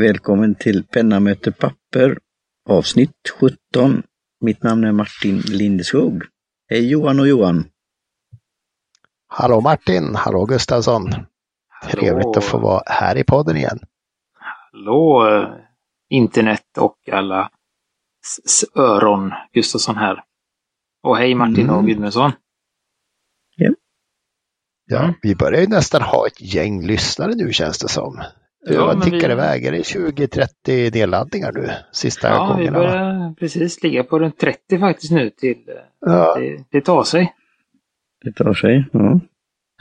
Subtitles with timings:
[0.00, 2.18] Välkommen till Penna möter papper
[2.68, 4.02] avsnitt 17.
[4.40, 6.22] Mitt namn är Martin Lindeskog.
[6.68, 7.64] Hej Johan och Johan!
[9.26, 11.10] Hallå Martin, hallå Gustavsson!
[11.90, 13.78] Trevligt att få vara här i podden igen.
[14.38, 15.48] Hallå eh,
[16.08, 17.50] internet och alla
[18.74, 20.24] öron, Gustafsson här.
[21.02, 21.76] Och hej Martin mm.
[21.76, 22.32] och Gudmundsson!
[23.56, 23.70] Ja.
[24.86, 28.22] ja, vi börjar ju nästan ha ett gäng lyssnare nu känns det som.
[28.68, 29.32] Ja, Vad tickar vi...
[29.32, 29.64] iväg?
[29.64, 31.70] Är det 20-30 nedladdningar nu?
[31.92, 32.78] Sista ja, gångerna?
[32.78, 35.62] Ja, vi börjar precis ligga på runt 30 faktiskt nu till
[36.00, 36.34] ja.
[36.38, 37.34] det, det tar sig.
[38.24, 39.20] Det tar sig, ja.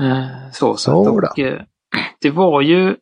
[0.02, 1.62] Eh, så, så att, och, eh,
[2.22, 2.96] det var ju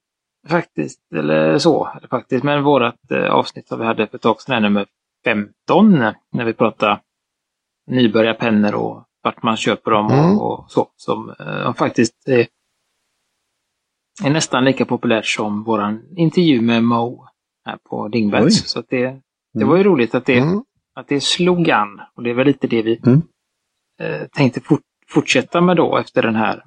[0.48, 4.62] faktiskt, eller så, faktiskt, men vårat eh, avsnitt som vi hade för ett tag sedan,
[4.62, 4.86] nummer
[5.26, 5.92] 15,
[6.32, 7.00] när vi pratade
[7.88, 10.40] nybörjarpennor och vart man köper dem mm.
[10.40, 11.34] och, och, så, som
[11.78, 12.30] faktiskt
[14.24, 17.28] är nästan lika populärt som våran intervju med Mo
[17.66, 18.70] här på Dingbats.
[18.70, 19.02] Så det,
[19.54, 19.68] det mm.
[19.68, 20.64] var ju roligt att det, mm.
[20.96, 22.02] att det slog an.
[22.16, 23.22] Och det är väl lite det vi mm.
[24.02, 26.64] eh, tänkte fort, fortsätta med då efter den här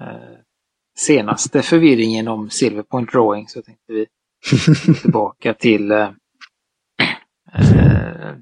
[0.00, 0.38] eh,
[0.98, 3.48] senaste förvirringen om Silver Point Drawing.
[3.48, 4.06] Så tänkte vi
[5.02, 6.10] tillbaka till eh,
[7.54, 8.34] eh,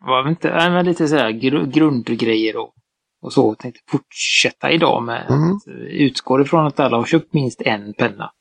[0.00, 2.74] var inte, äh, lite sådär gr grundgrejer och
[3.22, 5.56] och så tänkte fortsätta idag med mm.
[5.56, 8.32] att utgå ifrån att alla har köpt minst en penna.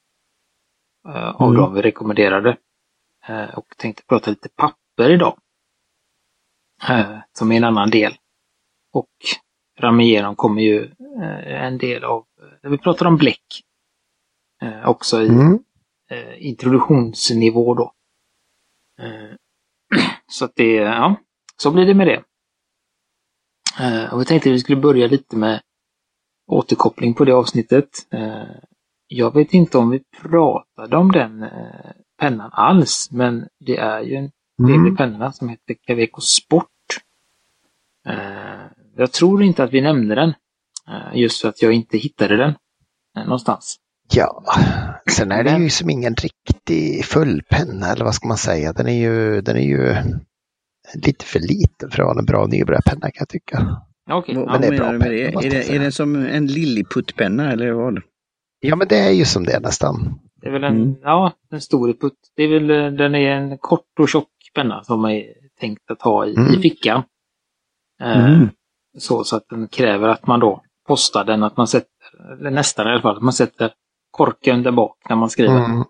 [1.08, 1.62] Uh, av mm.
[1.62, 2.58] de vi rekommenderade.
[3.30, 5.38] Uh, och tänkte prata lite papper idag.
[6.90, 8.14] Uh, som är en annan del.
[8.94, 9.10] Och
[9.80, 10.92] fram igenom kommer ju
[11.46, 12.26] en del av,
[12.62, 13.64] vi pratar om bläck.
[14.86, 15.60] också i mm.
[16.38, 17.94] introduktionsnivå då.
[20.28, 21.16] så att det, ja,
[21.58, 22.24] så blir det med det.
[23.80, 25.62] Eh, och vi tänkte att vi skulle börja lite med
[26.48, 27.90] återkoppling på det avsnittet.
[28.14, 28.44] Eh,
[29.08, 34.16] jag vet inte om vi pratade om den eh, pennan alls, men det är ju
[34.16, 34.96] en trevlig mm.
[34.96, 36.68] penna som heter Caveco Sport.
[38.98, 40.34] Jag tror inte att vi nämnde den,
[41.14, 42.54] just för att jag inte hittade den
[43.16, 43.78] någonstans.
[44.14, 44.44] Ja,
[45.12, 48.74] sen är det ju som ingen riktig fullpenna eller vad ska man säga.
[48.74, 49.96] Den är ju, den är ju
[50.94, 53.82] lite för liten för att vara en bra nybörjarpenna kan jag tycka.
[54.14, 54.36] Okay.
[54.36, 55.24] Men ja, det är bra penna, det?
[55.24, 58.02] Är, det, är det som en lilliputtpenna eller vad?
[58.60, 60.20] Ja men det är ju som det nästan.
[60.42, 60.96] Det är väl en, mm.
[61.02, 62.18] ja, en stor putt.
[62.36, 65.24] Det är väl, den är en kort och tjock penna som är
[65.60, 66.54] tänkt att ha i, mm.
[66.54, 67.04] i fickan.
[68.02, 68.50] Eh, mm.
[68.98, 72.88] så, så att den kräver att man då postar den, att man sätter, eller nästan
[72.88, 73.72] i alla fall, att man sätter
[74.12, 75.66] korken där bak när man skriver.
[75.66, 75.82] Mm.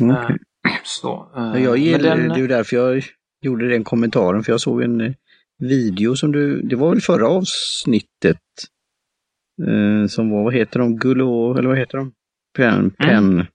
[0.00, 0.36] Okay.
[0.68, 3.02] Eh, så, eh, jag gillar, den, det är därför jag
[3.40, 5.12] gjorde den kommentaren för jag såg en eh,
[5.58, 8.38] video som du, det var väl förra avsnittet
[9.68, 12.12] eh, som var, vad heter de, Gullo, eller vad heter de?
[12.56, 12.90] Pen, mm.
[12.90, 13.46] pen.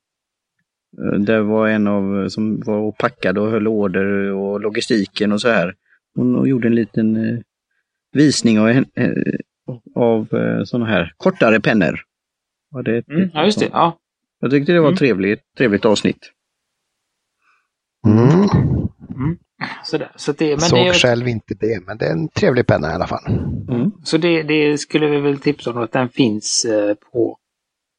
[0.97, 1.25] Mm.
[1.25, 5.50] Det var en av som var och packade och höll order och logistiken och så
[5.50, 5.75] här.
[6.16, 7.40] Hon gjorde en liten eh,
[8.12, 8.84] visning av, eh,
[9.95, 10.28] av
[10.66, 12.00] sådana här kortare pennor.
[12.69, 13.69] Var det mm, ja, just det.
[13.72, 13.97] Ja.
[14.40, 14.97] Jag tyckte det var mm.
[14.97, 16.31] trevligt, trevligt avsnitt.
[18.07, 18.84] Mm.
[19.83, 20.11] Sådär.
[20.15, 22.93] Så det, men Såg det, själv inte det, men det är en trevlig penna i
[22.93, 23.25] alla fall.
[23.69, 23.91] Mm.
[24.03, 27.37] Så det, det, skulle vi väl tipsa om att den finns eh, på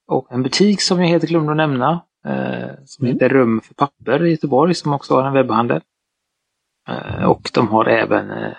[0.08, 2.02] och en butik som jag helt glömde att nämna.
[2.26, 3.14] Eh, som mm.
[3.14, 5.80] heter Rum för papper i Göteborg som också har en webbhandel.
[6.88, 8.54] Eh, och de har även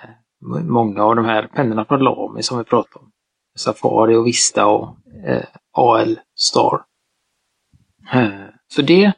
[0.63, 3.11] många av de här pennorna från Lamy som vi pratade om.
[3.57, 4.95] Safari och Vista och
[5.71, 6.81] AL Star.
[8.67, 9.11] Så det,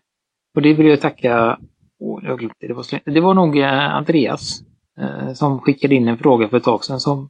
[0.56, 1.60] och det vill jag tacka
[2.00, 2.56] Jag glömde.
[2.60, 4.62] Det var, det var nog eh, Andreas
[5.00, 7.30] eh, som skickade in en fråga för ett tag sedan som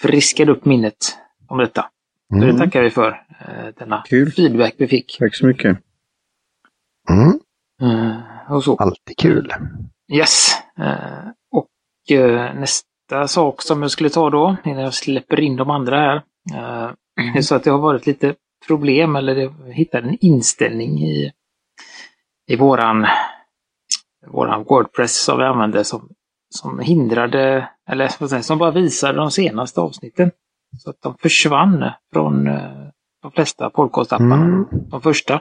[0.00, 1.90] friskade upp minnet om detta.
[2.34, 2.40] Mm.
[2.40, 3.08] Så det tackar vi för,
[3.40, 4.32] eh, denna kul.
[4.32, 5.16] feedback vi fick.
[5.18, 5.78] Tack så mycket.
[7.10, 7.40] Mm.
[7.82, 8.76] Eh, och så.
[8.76, 9.52] Alltid kul.
[10.12, 10.52] Yes.
[10.78, 15.70] Eh, och eh, nästa sak som jag skulle ta då, innan jag släpper in de
[15.70, 16.22] andra här,
[17.20, 17.36] mm.
[17.36, 18.34] är så att det har varit lite
[18.66, 21.32] problem, eller jag hittade en inställning i,
[22.46, 23.06] i våran
[24.30, 26.08] våran Wordpress som vi använde som,
[26.50, 30.30] som hindrade, eller som bara visade de senaste avsnitten.
[30.78, 32.88] Så att de försvann från eh,
[33.22, 34.64] de flesta podcastapparna, mm.
[34.90, 35.34] de första.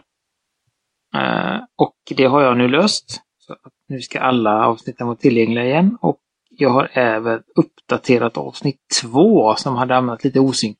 [1.16, 3.22] Eh, och det har jag nu löst.
[3.38, 5.98] Så att nu ska alla avsnitten vara tillgängliga igen.
[6.02, 6.20] Och
[6.50, 10.78] jag har även uppdaterat avsnitt två som hade hamnat lite osynk.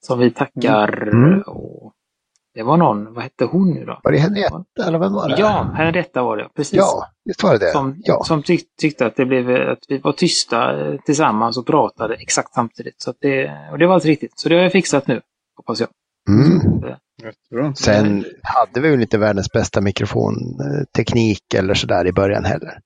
[0.00, 1.40] Som vi tackar mm.
[1.40, 1.85] och
[2.56, 4.00] det var någon, vad hette hon nu då?
[4.02, 5.34] Var det Henrietta eller vem var det?
[5.38, 6.76] Ja, Henrietta var det, precis.
[6.76, 7.72] Ja, visst var det det.
[7.72, 8.24] Som, ja.
[8.24, 12.54] som tyck, tyckte att, det blev, att vi var tysta eh, tillsammans och pratade exakt
[12.54, 13.02] samtidigt.
[13.02, 14.38] Så det, och det var allt riktigt.
[14.38, 15.20] Så det har jag fixat nu,
[15.56, 15.88] hoppas jag.
[16.28, 16.60] Mm.
[17.50, 17.82] Så.
[17.84, 22.80] Sen hade vi ju inte världens bästa mikrofonteknik eller sådär i början heller.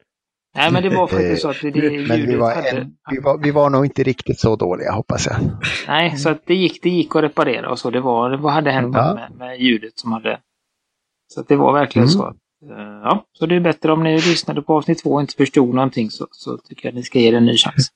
[0.54, 3.38] Nej, men det var faktiskt så att det, det men vi var, en, vi, var,
[3.38, 5.36] vi var nog inte riktigt så dåliga hoppas jag.
[5.86, 7.90] Nej, så att det gick, det gick att reparera och så.
[7.90, 9.14] Det var, vad hade hänt ja.
[9.14, 10.40] med, med ljudet som hade...
[11.34, 12.12] Så att det var verkligen mm.
[12.12, 12.22] så.
[12.22, 12.36] Att,
[12.70, 15.74] uh, ja, så det är bättre om ni lyssnade på avsnitt två och inte förstod
[15.74, 17.88] någonting så, så tycker jag att ni ska ge det en ny chans.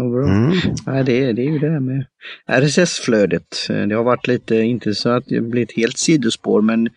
[0.00, 0.52] Mm.
[0.86, 2.06] Ja, det, är, det är ju det här med
[2.46, 3.66] RSS-flödet.
[3.68, 6.88] Det har varit lite, inte så att det blivit helt sidospår, men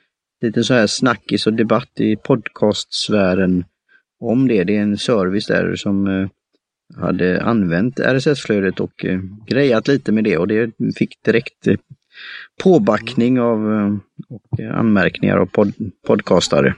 [0.41, 3.65] lite så här snackis och debatt i podcastsfären
[4.19, 4.63] om det.
[4.63, 6.29] Det är en service där som eh,
[7.01, 11.77] hade använt RSS-flödet och eh, grejat lite med det och det fick direkt eh,
[12.63, 13.59] påbackning av
[14.29, 15.73] och anmärkningar av pod
[16.07, 16.75] podcastare.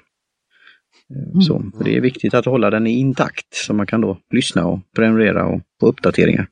[1.10, 1.42] Mm.
[1.42, 4.80] Så, för det är viktigt att hålla den intakt så man kan då lyssna och
[4.96, 6.48] prenumerera och få uppdateringar.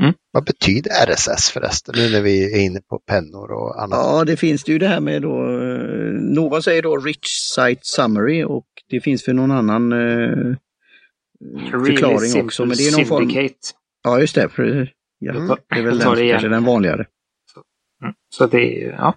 [0.00, 0.14] Mm.
[0.32, 3.98] Vad betyder RSS förresten, nu när vi är inne på pennor och annat?
[3.98, 5.34] Ja, det finns det ju det här med då,
[6.20, 10.56] någon säger då Rich Site Summary och det finns för någon annan eh,
[11.70, 12.66] förklaring really också.
[12.66, 13.48] Men det är någon form...
[14.04, 14.48] Ja, just det.
[14.48, 15.56] För, ja, mm.
[15.68, 17.06] Det är väl den, kanske den vanligare.
[17.54, 17.62] Så,
[18.02, 18.14] mm.
[18.28, 19.14] så det är ja.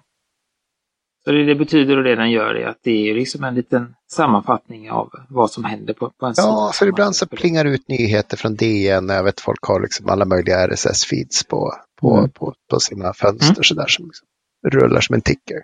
[1.24, 3.94] Så det det betyder och det den gör är att det är liksom en liten
[4.10, 6.48] sammanfattning av vad som händer på, på en sida.
[6.48, 9.08] Ja, för ibland så plingar det ut nyheter från DN.
[9.08, 12.30] Jag vet folk har liksom alla möjliga RSS-feeds på, på, mm.
[12.30, 13.64] på, på, sina fönster mm.
[13.64, 14.26] sådär som liksom
[14.66, 15.56] rullar som en ticker.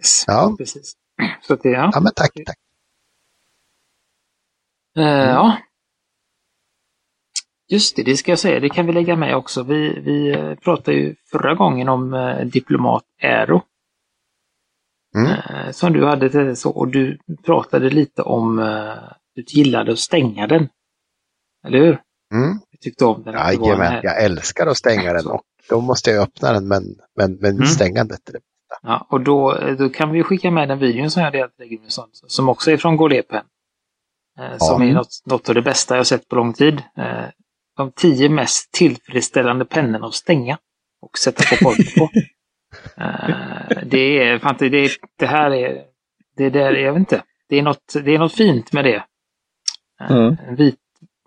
[0.00, 0.92] Yes, ja, precis.
[1.42, 1.90] Så det, ja.
[1.94, 2.58] ja, men tack, tack.
[4.98, 5.56] Uh, ja.
[7.68, 9.62] Just det, det ska jag säga, det kan vi lägga med också.
[9.62, 13.62] Vi, vi eh, pratade ju förra gången om uh, Diplomat Aero.
[15.16, 15.72] Mm.
[15.72, 18.56] Som du hade så, och du pratade lite om
[19.34, 20.68] du gillade att stänga den.
[21.66, 22.00] Eller hur?
[22.34, 22.58] Mm.
[22.70, 23.34] Du tyckte om den.
[23.34, 26.82] Jajamän, jag älskar att stänga den och då måste jag öppna den men,
[27.16, 27.66] men, men mm.
[27.66, 28.80] stängandet är det bästa.
[28.82, 31.80] Ja, och då, då kan vi skicka med den videon som jag delade i
[32.26, 33.44] som också är från Golepen.
[34.38, 36.82] Eh, som är något, något av det bästa jag sett på lång tid.
[36.96, 37.24] Eh,
[37.76, 40.58] de tio mest tillfredsställande pennorna att stänga
[41.00, 42.08] och sätta på folk på.
[42.96, 45.84] Eh, det är fan det, det här är,
[46.36, 47.22] det där, jag vet inte.
[47.48, 49.04] Det är något, det är något fint med det.
[50.10, 50.36] Mm.
[50.48, 50.80] En vit,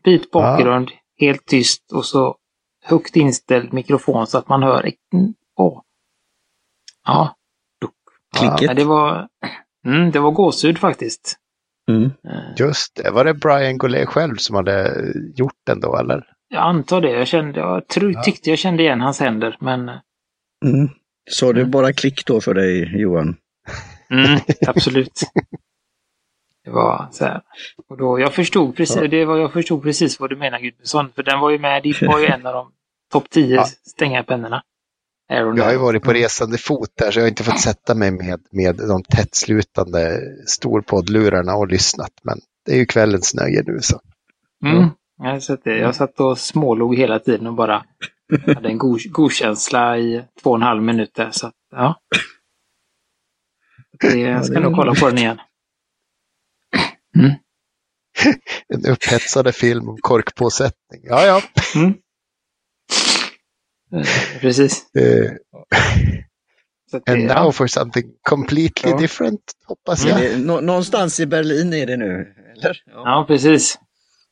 [0.04, 1.28] vit bakgrund, ja.
[1.28, 2.38] helt tyst och så
[2.84, 4.92] högt inställd mikrofon så att man hör.
[5.56, 5.82] Åh.
[7.06, 7.36] Ja.
[8.36, 8.62] Klicket.
[8.62, 9.28] Ja, det var,
[9.86, 11.40] mm, det var gåshud faktiskt.
[11.90, 12.04] Mm.
[12.04, 12.54] Eh.
[12.58, 15.04] Just det, var det Brian Goulet själv som hade
[15.36, 16.24] gjort den då eller?
[16.48, 17.12] Jag antar det.
[17.12, 18.24] Jag, kände, jag tro, ja.
[18.24, 19.90] tyckte jag kände igen hans händer men...
[19.90, 19.96] Eh.
[20.66, 20.90] Mm.
[21.30, 23.36] Så det bara klick då för dig Johan?
[24.10, 25.20] Mm, absolut.
[26.64, 27.42] det var så här.
[27.88, 29.08] Och då, jag förstod precis, ja.
[29.08, 31.12] det var, jag förstod precis vad du menar Gudmundsson.
[31.16, 32.72] För den var ju med, det var ju en av de
[33.12, 33.66] topp 10 ja.
[33.66, 34.56] stängarpennorna.
[34.56, 34.75] Aaron
[35.28, 38.12] jag har ju varit på resande fot där så jag har inte fått sätta mig
[38.12, 42.12] med, med de tättslutande storpoddlurarna och lyssnat.
[42.24, 44.00] Men det är ju kvällens nöje nu så.
[44.66, 44.90] Mm.
[45.18, 47.86] Jag, satt, jag satt och smålog hela tiden och bara
[48.56, 51.32] hade en god, god känsla i två och en halv minut där.
[51.32, 52.00] Så, ja.
[54.00, 55.40] Det, jag ska nog kolla på den igen.
[57.18, 57.32] Mm.
[58.68, 61.02] en upphetsande film om korkpåsättning.
[61.04, 61.42] Ja, ja.
[61.76, 61.94] Mm.
[63.94, 64.86] Eh, precis.
[66.94, 68.98] Uh, and now for something completely ja.
[68.98, 70.18] different, hoppas jag.
[70.18, 72.84] Det, nå någonstans i Berlin är det nu, eller?
[72.86, 73.80] Ja, ja precis.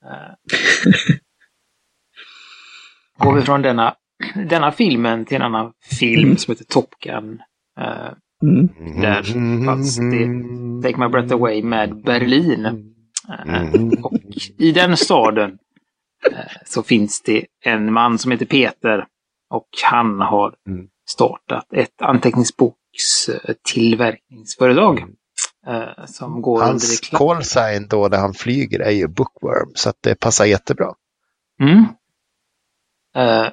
[0.05, 0.33] Uh,
[3.25, 3.95] går vi från denna,
[4.49, 6.37] denna filmen till en annan film mm.
[6.37, 7.41] som heter Top Gun.
[7.79, 8.69] Uh, mm.
[9.01, 9.23] Där
[9.65, 10.27] fanns det
[10.87, 12.65] Take My Breath Away med Berlin.
[13.45, 13.89] Mm.
[14.03, 14.17] Och
[14.57, 15.57] i den staden
[16.65, 19.05] så finns det en man som heter Peter
[19.53, 20.87] och han har mm.
[21.09, 24.99] startat ett anteckningsbokstillverkningsföretag.
[24.99, 25.15] Mm.
[25.67, 29.97] Eh, som går Hans call sign då när han flyger är ju Bookworm, så att
[30.01, 30.93] det passar jättebra.
[31.61, 31.85] Mm.
[33.15, 33.47] Eh,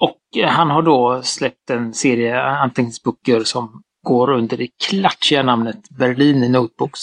[0.00, 6.52] och han har då släppt en serie anteckningsböcker som går under det klatschiga namnet Berlin
[6.52, 7.00] Notebooks.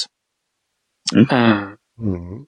[1.16, 1.28] Mm.
[1.30, 1.58] Eh,
[2.00, 2.46] mm.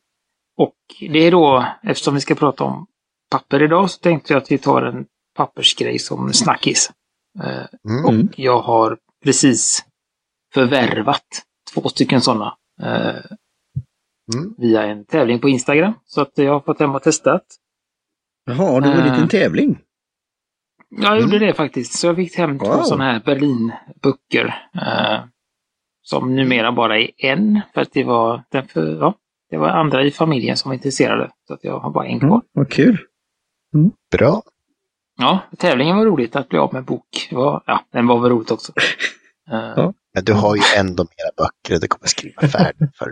[0.57, 2.87] Och det är då, eftersom vi ska prata om
[3.31, 6.91] papper idag, så tänkte jag att vi tar en pappersgrej som snackis.
[7.43, 8.05] Eh, mm.
[8.05, 9.85] Och jag har precis
[10.53, 11.25] förvärvat
[11.73, 12.57] två stycken sådana.
[12.81, 13.23] Eh,
[14.33, 14.55] mm.
[14.57, 15.93] Via en tävling på Instagram.
[16.05, 17.45] Så att jag har fått hem och testat.
[18.45, 19.79] Jaha, det var en liten eh, tävling?
[20.89, 21.47] Jag gjorde mm.
[21.47, 21.93] det faktiskt.
[21.93, 22.67] Så jag fick hem wow.
[22.67, 24.69] två sådana här Berlinböcker.
[24.75, 25.25] Eh,
[26.01, 27.61] som numera bara är en.
[27.73, 29.15] För att det var, den för, ja,
[29.49, 31.31] det var andra i familjen som var intresserade.
[31.47, 32.29] Så att jag har bara en kvar.
[32.29, 32.97] Mm, vad kul!
[33.75, 33.91] Mm.
[34.11, 34.41] Bra!
[35.17, 37.29] Ja, tävlingen var roligt att bli av med bok.
[37.31, 38.73] Var, ja, den var väl roligt också.
[39.45, 39.93] ja.
[40.13, 43.11] Men du har ju ändå mera böcker du kommer skriva färdigt för.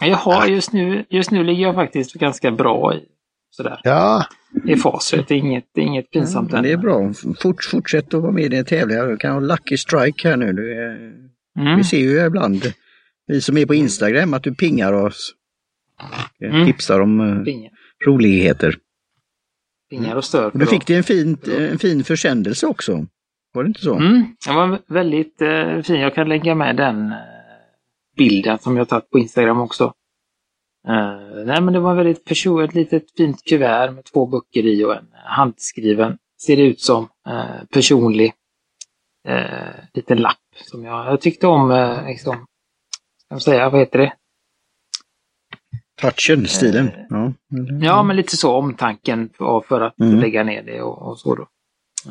[0.00, 3.04] Jag har just nu, just nu ligger jag faktiskt ganska bra i
[3.50, 3.80] sådär.
[3.84, 4.26] Ja.
[4.64, 7.12] I facit, det är inget, det är inget pinsamt ja, Det är bra.
[7.40, 9.06] Fort, fortsätt att vara med i dina tävlingar.
[9.06, 10.52] Du kan ha Lucky Strike här nu.
[10.52, 10.96] Du är,
[11.58, 11.76] mm.
[11.76, 12.72] Vi ser ju ibland,
[13.26, 15.32] vi som är på Instagram, att du pingar oss.
[16.44, 16.66] Mm.
[16.66, 17.44] Tipsar om uh,
[18.06, 18.76] roligheter.
[19.90, 20.50] Pingar och stör.
[20.50, 23.06] Och du fick det en fin, en fin försändelse också.
[23.52, 23.94] Var det inte så?
[23.94, 26.00] Mm, den var väldigt eh, fin.
[26.00, 27.18] Jag kan lägga med den eh,
[28.16, 29.92] bilden som jag tagit på Instagram också.
[30.88, 34.84] Eh, nej men det var väldigt personligt, ett litet fint kuvert med två böcker i
[34.84, 38.32] och en handskriven, ser det ut som, eh, personlig
[39.28, 40.36] eh, liten lapp
[40.70, 42.46] som jag, jag tyckte om, eh, liksom,
[43.24, 44.12] ska man säga, vad heter det?
[46.00, 46.88] Touchen, stilen.
[46.88, 47.32] Eh, ja.
[47.80, 49.30] ja, men lite så omtanken
[49.68, 50.20] för att mm.
[50.20, 51.48] lägga ner det och, och så då.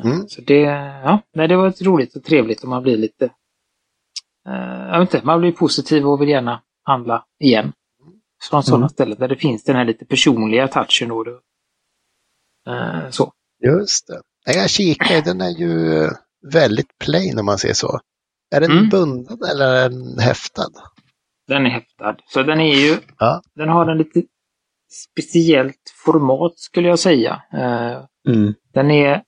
[0.04, 0.28] Mm.
[0.28, 0.60] Så det,
[1.04, 3.24] ja, nej, det var roligt och trevligt och man blir lite,
[4.48, 7.72] eh, jag vet inte, man blir positiv och vill gärna handla igen.
[8.50, 8.88] Från sådana mm.
[8.88, 11.40] ställen där det finns den här lite personliga touchen då.
[12.68, 13.32] Eh, så.
[13.64, 14.20] Just det.
[14.54, 16.08] Jag kikar, den är ju
[16.52, 18.00] väldigt plain om man ser så.
[18.54, 18.88] Är den mm.
[18.88, 20.70] bunden eller är den häftad?
[21.48, 22.16] Den är häftad.
[22.26, 23.42] Så den är ju, ja.
[23.54, 24.22] den har en lite
[24.90, 27.42] speciellt format skulle jag säga.
[27.52, 28.54] Eh, mm.
[28.72, 29.22] Den är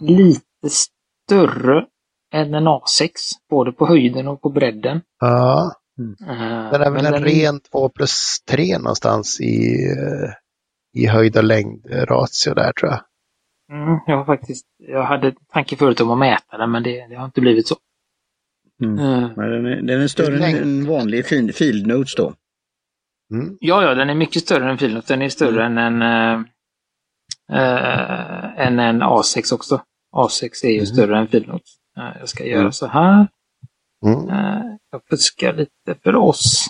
[0.00, 1.86] lite större
[2.32, 3.10] än en A6,
[3.50, 5.00] både på höjden och på bredden.
[5.20, 5.72] Ja.
[5.98, 6.14] Mm.
[6.72, 10.30] Den är väl en ren 2 plus 3 någonstans i, eh,
[11.02, 13.00] i höjd och längd ratio där tror jag.
[13.72, 17.14] Mm, jag har faktiskt, jag hade tanke förut om att mäta den men det, det
[17.14, 17.76] har inte blivit så.
[18.82, 18.98] Mm.
[18.98, 22.34] Uh, men den, är, den är större än en vanlig fin, field notes då?
[23.32, 23.56] Mm.
[23.60, 25.08] Ja, ja, den är mycket större än field notes.
[25.08, 25.78] Den är större mm.
[25.78, 26.46] än en uh,
[28.56, 29.82] än en A6 också.
[30.16, 30.86] A6 är ju mm.
[30.86, 31.76] större än Filnotes.
[31.94, 32.72] Jag ska göra mm.
[32.72, 33.26] så här.
[34.06, 34.78] Mm.
[34.90, 36.66] Jag fuskar lite för oss.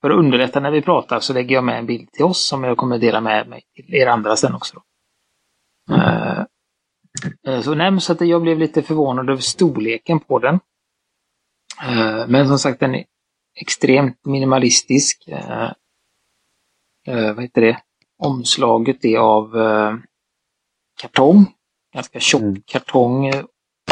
[0.00, 2.64] För att underlätta när vi pratar så lägger jag med en bild till oss som
[2.64, 4.82] jag kommer dela med mig till er andra sen också.
[5.90, 6.46] Mm.
[7.64, 10.60] Så, nej, så att jag blev lite förvånad över storleken på den.
[12.28, 13.04] Men som sagt, den är
[13.60, 15.28] extremt minimalistisk.
[17.06, 17.80] Vad heter det?
[18.18, 19.94] Omslaget är av eh,
[21.00, 21.46] kartong.
[21.94, 22.62] Ganska tjock mm.
[22.66, 23.44] kartong, eh,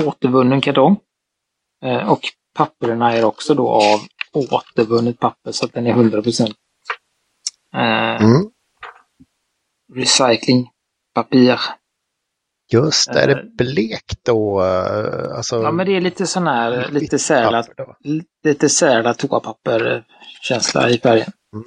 [0.04, 1.00] återvunnen kartong.
[1.84, 2.20] Eh, och
[2.54, 4.00] papperna är också då av
[4.32, 6.56] återvunnet papper så att den är 100 procent
[7.74, 8.50] eh, mm.
[9.94, 11.60] recyclingpapper.
[12.72, 14.60] Just det, är det blekt då?
[14.60, 15.62] Alltså...
[15.62, 17.68] Ja, men det är lite sån här, lite särlat,
[18.44, 21.32] lite särlat toapapper-känsla i färgen.
[21.52, 21.64] Mm.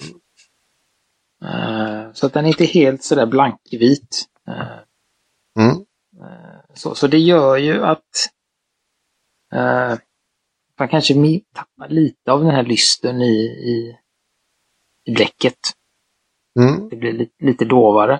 [1.44, 4.26] Eh, så att den är inte helt sådär blankvit.
[4.48, 4.80] Eh,
[5.60, 5.76] mm.
[6.22, 8.30] Eh, så, så det gör ju att
[10.80, 11.14] man kanske
[11.54, 13.98] tappar lite av den här lysten i, i,
[15.06, 15.60] i däcket.
[16.60, 16.90] Mm.
[16.90, 18.20] Det blir lite, lite dovare.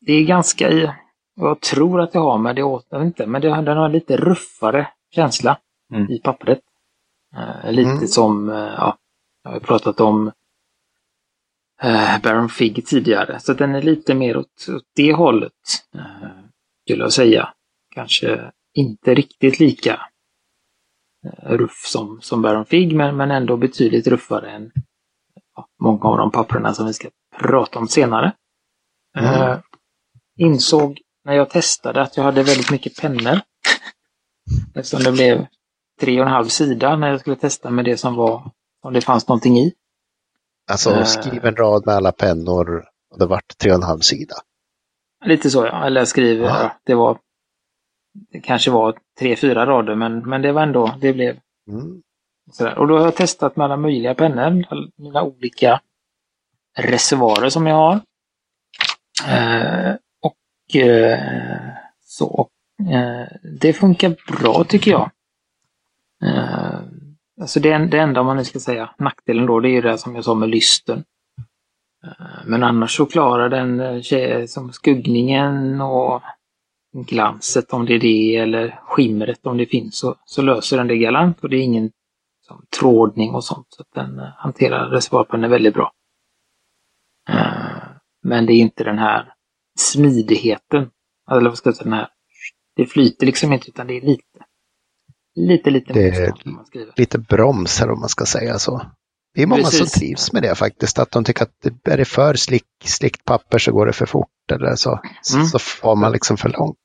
[0.00, 0.90] Det är ganska i,
[1.34, 3.88] jag tror att det har med det åt, jag vet inte, men det, den har
[3.88, 5.58] lite ruffare känsla
[5.92, 6.10] mm.
[6.10, 6.60] i pappret.
[7.64, 8.06] Lite mm.
[8.08, 8.98] som, ja,
[9.44, 10.32] jag har pratat om
[11.82, 13.40] eh, Baron Fig tidigare.
[13.40, 15.52] Så den är lite mer åt, åt det hållet,
[15.94, 16.28] eh,
[16.84, 17.48] skulle jag säga.
[17.94, 20.00] Kanske inte riktigt lika
[21.24, 24.72] eh, ruff som, som Baron Fig, men, men ändå betydligt ruffare än
[25.56, 28.32] ja, många av de papperna som vi ska prata om senare.
[29.18, 29.50] Mm.
[29.50, 29.58] Eh,
[30.36, 33.40] insåg när jag testade att jag hade väldigt mycket pennor.
[34.74, 35.46] Eftersom det blev
[36.00, 38.50] tre och en halv sida när jag skulle testa med det som var,
[38.82, 39.74] om det fanns någonting i.
[40.70, 44.00] Alltså uh, skriv en rad med alla pennor och det vart tre och en halv
[44.00, 44.34] sida.
[45.24, 47.18] Lite så ja, eller skriv, ja, det var
[48.14, 51.38] det kanske var tre, fyra rader men, men det var ändå, det blev
[51.70, 52.02] mm.
[52.52, 52.78] sådär.
[52.78, 54.64] Och då har jag testat med alla möjliga pennor,
[55.02, 55.80] mina olika
[56.78, 57.94] reservoarer som jag har.
[59.28, 59.94] Uh,
[60.76, 61.18] eh,
[62.00, 62.48] så.
[62.80, 65.10] Eh, det funkar bra tycker jag.
[66.24, 66.80] Eh,
[67.40, 70.14] alltså det, det enda man nu ska säga, nackdelen då, det är ju det som
[70.14, 71.04] jag sa med lysten.
[72.06, 76.22] Eh, men annars så klarar den eh, som skuggningen och
[76.94, 80.96] glanset om det är det eller skimret om det finns så, så löser den det
[80.96, 81.90] galant och det är ingen
[82.46, 83.66] som, trådning och sånt.
[83.68, 85.92] Så att den eh, hanterar reservoarpennor väldigt bra.
[87.28, 87.82] Eh,
[88.22, 89.33] men det är inte den här
[89.78, 90.90] smidigheten.
[91.30, 92.08] Eller vad ska jag säga, den här,
[92.76, 94.22] det flyter liksom inte utan det är lite
[95.36, 96.32] Lite, lite det är
[96.96, 98.82] lite broms här om man ska säga så.
[99.34, 99.78] Det är många Precis.
[99.78, 103.58] som trivs med det faktiskt, att de tycker att är det för slick, slickt papper
[103.58, 105.00] så går det för fort eller så,
[105.34, 105.46] mm.
[105.46, 106.76] så får man liksom för långt.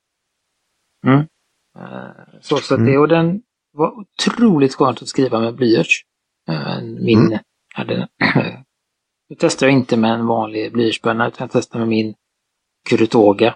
[1.07, 1.19] Mm.
[1.19, 2.87] Uh, så, så mm.
[2.87, 3.41] det, och den
[3.71, 6.01] var otroligt skönt att skriva med blyerts.
[6.49, 7.39] Uh, min, mm.
[7.73, 8.07] hade,
[9.29, 12.15] nu testar jag inte med en vanlig blyertspenna utan jag testar med min
[12.89, 13.55] Kurutoga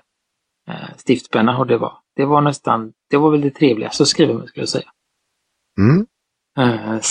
[0.69, 4.33] uh, stiftpenna och det var, det var nästan, det var väl det trevligaste att skriva
[4.33, 4.91] med skulle jag säga.
[5.77, 6.07] Mm.
[6.59, 7.01] Uh,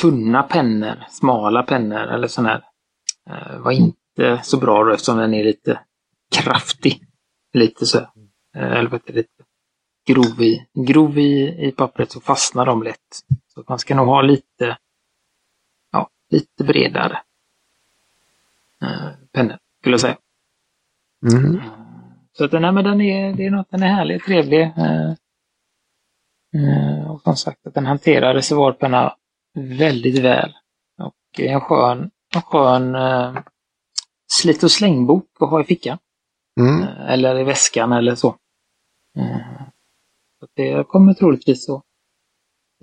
[0.00, 2.64] tunna pennor, smala pennor eller sån här
[3.30, 5.80] uh, var inte så bra då eftersom den är lite
[6.36, 7.06] kraftig.
[7.52, 7.98] Lite så.
[7.98, 8.06] Uh,
[8.54, 9.18] eller vad heter det?
[9.18, 9.44] Lite
[10.06, 13.20] grov i, grov i, i pappret så fastnar de lätt.
[13.54, 14.78] Så man ska nog ha lite,
[15.92, 17.22] ja, lite bredare
[18.82, 20.16] uh, pennor, skulle jag säga.
[21.26, 21.60] Mm.
[22.32, 24.62] Så att, nej, men den är, det är något, den är härlig, trevlig.
[26.54, 29.16] Eh, och som sagt att den hanterar reservoarpenna
[29.54, 30.52] väldigt väl.
[31.02, 33.38] Och en skön, en skön uh,
[34.32, 35.98] slit och slängbok att ha i fickan.
[36.60, 36.82] Mm.
[36.82, 38.28] Uh, eller i väskan eller så.
[39.18, 39.62] Uh,
[40.40, 41.82] så det kommer troligtvis att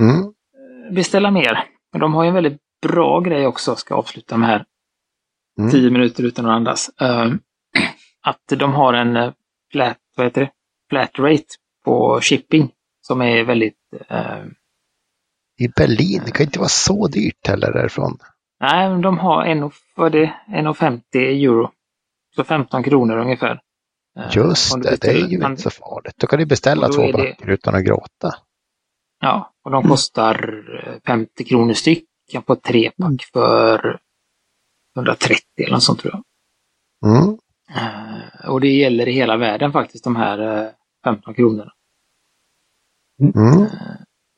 [0.02, 0.34] mm.
[0.92, 1.64] beställa mer.
[1.92, 4.66] De har ju en väldigt bra grej också, ska avsluta med här.
[5.60, 5.72] Mm.
[5.72, 6.90] Tio minuter utan att andas.
[8.30, 9.34] Att de har en
[9.72, 10.52] flat, vad heter det?
[10.90, 11.46] flat rate
[11.86, 13.78] på shipping som är väldigt...
[14.10, 14.46] Eh,
[15.60, 18.18] I Berlin, det kan inte vara så dyrt heller därifrån.
[18.60, 21.72] Nej, de har 1,50 euro.
[22.36, 23.62] Så 15 kronor ungefär.
[24.20, 26.14] Eh, Just det, det är ju inte så farligt.
[26.18, 27.54] Då kan du beställa två böcker det...
[27.54, 28.34] utan att gråta.
[29.20, 30.64] Ja, och de kostar
[31.06, 32.06] 50 eh, kronor styck.
[32.46, 33.18] på ett trepack mm.
[33.34, 34.00] för
[34.96, 36.24] 130 eller något sånt tror jag.
[37.12, 37.38] Mm.
[37.76, 40.72] Uh, och det gäller i hela världen faktiskt, de här uh,
[41.04, 41.74] 15 kronorna.
[43.22, 43.62] Mm.
[43.62, 43.68] Eh,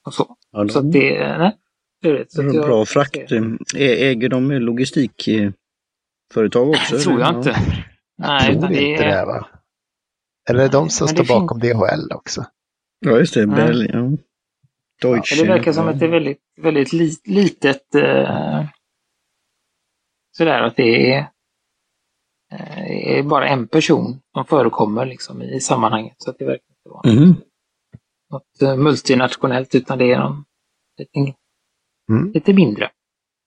[0.05, 0.35] och så.
[0.51, 1.57] Ja, de, så det, nej,
[2.01, 3.31] det är så jag, bra frakt.
[3.75, 6.95] Äger de logistikföretag också?
[6.95, 7.55] Det tror jag inte.
[8.17, 9.47] Nej, tror det inte det, va?
[10.49, 12.45] Eller är det de som står bakom DHL också?
[12.99, 13.47] Ja, just det.
[13.47, 13.99] Bell, ja.
[15.01, 15.35] Deutsche.
[15.35, 16.93] Ja, det verkar som att det är väldigt, väldigt
[17.25, 18.65] litet eh,
[20.31, 21.25] sådär att det är, eh,
[22.49, 26.15] är, bara en person som förekommer liksom i sammanhanget.
[26.17, 27.35] Så att det verkar inte vara mm
[28.29, 30.45] något eh, multinationellt utan det är någon
[30.97, 31.33] lite,
[32.09, 32.31] mm.
[32.31, 32.91] lite mindre.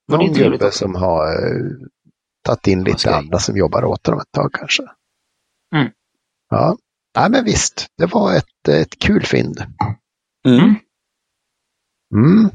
[0.08, 1.86] Någon gubbe som har uh,
[2.44, 3.12] tagit in lite okay.
[3.12, 4.82] andra som jobbar åt dem ett tag kanske.
[5.74, 5.92] Mm.
[6.50, 6.76] Ja,
[7.16, 9.64] Nej, men visst, det var ett, ett kul fynd.
[10.46, 10.74] Mm.
[12.14, 12.50] Mm.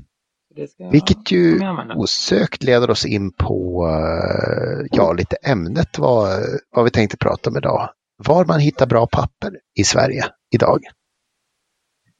[0.91, 1.59] Vilket ju
[1.95, 6.39] osökt leder oss in på uh, ja, lite ämnet vad,
[6.69, 7.89] vad vi tänkte prata om idag.
[8.17, 10.83] Var man hittar bra papper i Sverige idag.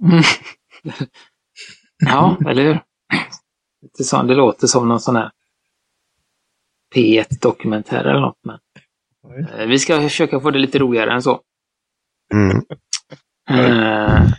[0.04, 0.24] Mm.
[2.06, 2.84] ja, eller hur?
[4.28, 5.32] Det låter som någon sån här
[6.96, 8.40] P1-dokumentär eller något.
[8.44, 8.60] Men
[9.48, 11.42] eh, vi ska försöka få det lite roligare än så.
[12.34, 12.58] Mm.
[13.52, 14.32] Uh,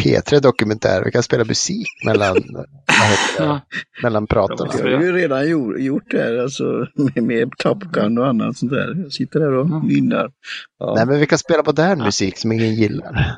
[0.00, 2.36] P3 Dokumentär, vi kan spela musik mellan,
[3.38, 3.60] ja.
[4.02, 4.68] mellan praten.
[4.78, 5.48] Jag har ju redan
[5.84, 9.02] gjort, det här, alltså, med, med Top Gun och annat sånt där.
[9.02, 10.30] Jag sitter där och nynnar.
[10.78, 10.94] Ja.
[10.96, 13.36] Nej, men vi kan spela modern musik som ingen gillar.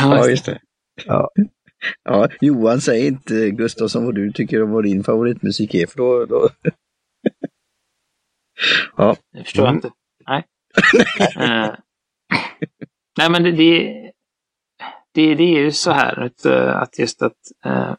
[0.00, 0.58] Ja, just det.
[1.06, 1.30] Ja.
[2.04, 6.24] Ja, Johan, säg inte Gustafsson vad du tycker om vad din favoritmusik är, för då...
[6.24, 6.48] då...
[8.96, 9.16] ja.
[9.32, 9.90] Det förstår jag inte.
[10.28, 10.44] Nej.
[11.36, 11.74] uh,
[13.18, 14.12] nej, men det, det,
[15.14, 17.94] det, det, är ju så här att, eh, att just att uh,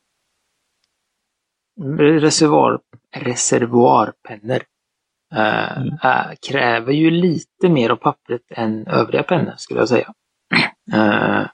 [1.99, 2.79] reservoar,
[3.15, 4.63] reservoarpennor
[5.35, 5.97] uh, mm.
[6.47, 10.13] kräver ju lite mer av pappret än övriga pennor skulle jag säga.
[10.93, 11.47] Uh,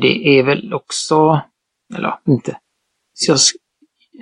[0.00, 1.40] det är väl också,
[1.94, 2.58] eller inte,
[3.14, 3.40] så jag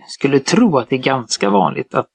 [0.09, 2.11] skulle tro att det är ganska vanligt att,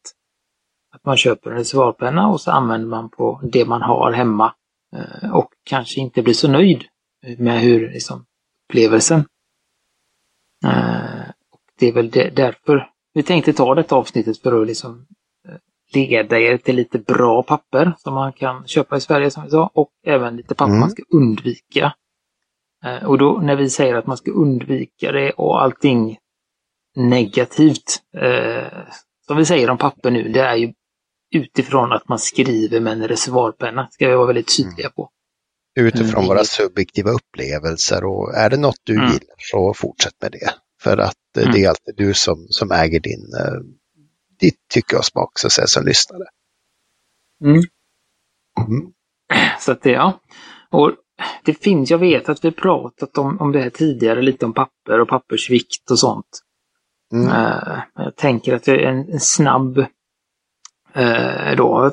[0.95, 4.53] att man köper en reservoarpenna och så använder man på det man har hemma
[4.95, 6.83] eh, och kanske inte blir så nöjd
[7.37, 8.25] med hur liksom,
[8.69, 9.19] upplevelsen.
[10.65, 15.07] Eh, och det är väl därför vi tänkte ta detta avsnittet för att liksom
[15.47, 15.55] eh,
[15.93, 19.71] leda er till lite bra papper som man kan köpa i Sverige som vi sa
[19.73, 20.79] och även lite papper mm.
[20.79, 21.93] man ska undvika
[22.85, 26.17] Eh, och då när vi säger att man ska undvika det och allting
[26.95, 28.67] negativt, eh,
[29.27, 30.73] som vi säger om papper nu, det är ju
[31.35, 35.09] utifrån att man skriver med en reservoarpenna, ska vi vara väldigt tydliga på.
[35.79, 36.27] Utifrån mm.
[36.27, 39.05] våra subjektiva upplevelser och är det något du mm.
[39.05, 40.53] gillar så fortsätt med det.
[40.81, 41.53] För att eh, mm.
[41.53, 43.61] det är alltid du som, som äger din, uh,
[44.39, 46.23] ditt tycke och smak så att säga, som lyssnare.
[47.43, 47.63] Mm.
[48.67, 48.91] Mm.
[49.59, 50.21] Så att det, ja.
[50.69, 50.91] Och
[51.45, 54.99] det finns, jag vet att vi pratat om, om det här tidigare, lite om papper
[54.99, 56.41] och pappersvikt och sånt.
[57.13, 59.77] Uh, jag tänker att det är en, en snabb
[60.97, 61.91] uh, då.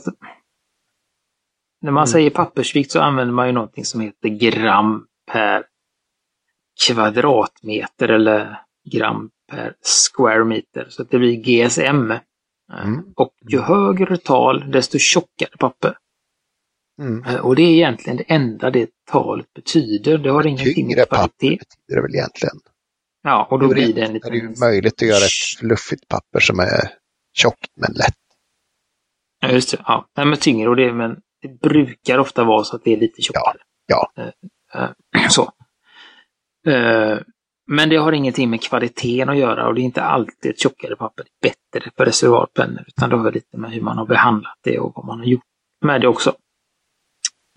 [1.84, 2.06] När man mm.
[2.06, 5.64] säger pappersvikt så använder man ju någonting som heter gram per
[6.86, 8.60] kvadratmeter eller
[8.92, 10.86] gram per square meter.
[10.88, 12.12] Så det blir GSM.
[12.72, 13.12] Mm.
[13.16, 15.96] Och ju högre tal, desto tjockare papper.
[17.02, 17.24] Mm.
[17.24, 20.18] Eh, och det är egentligen det enda det talet betyder.
[20.18, 21.58] Det har ingenting med kvalitet.
[21.58, 22.56] betyder det väl egentligen.
[23.22, 24.32] Ja, och då det blir det en liten...
[24.32, 26.90] Det är ju möjligt att göra ett fluffigt papper som är
[27.34, 28.14] tjockt men lätt.
[29.40, 29.78] Ja, just det.
[29.86, 32.96] Ja, Nej, men tyngre och det, men det brukar ofta vara så att det är
[32.96, 33.58] lite tjockare.
[33.86, 34.12] Ja.
[34.14, 34.32] ja.
[34.80, 35.42] Uh, så.
[36.68, 37.18] Uh,
[37.66, 40.96] men det har ingenting med kvaliteten att göra och det är inte alltid ett tjockare
[40.96, 44.92] papper bättre för reservoarpennor utan det har lite med hur man har behandlat det och
[44.94, 45.44] vad man har gjort
[45.84, 46.36] med det också.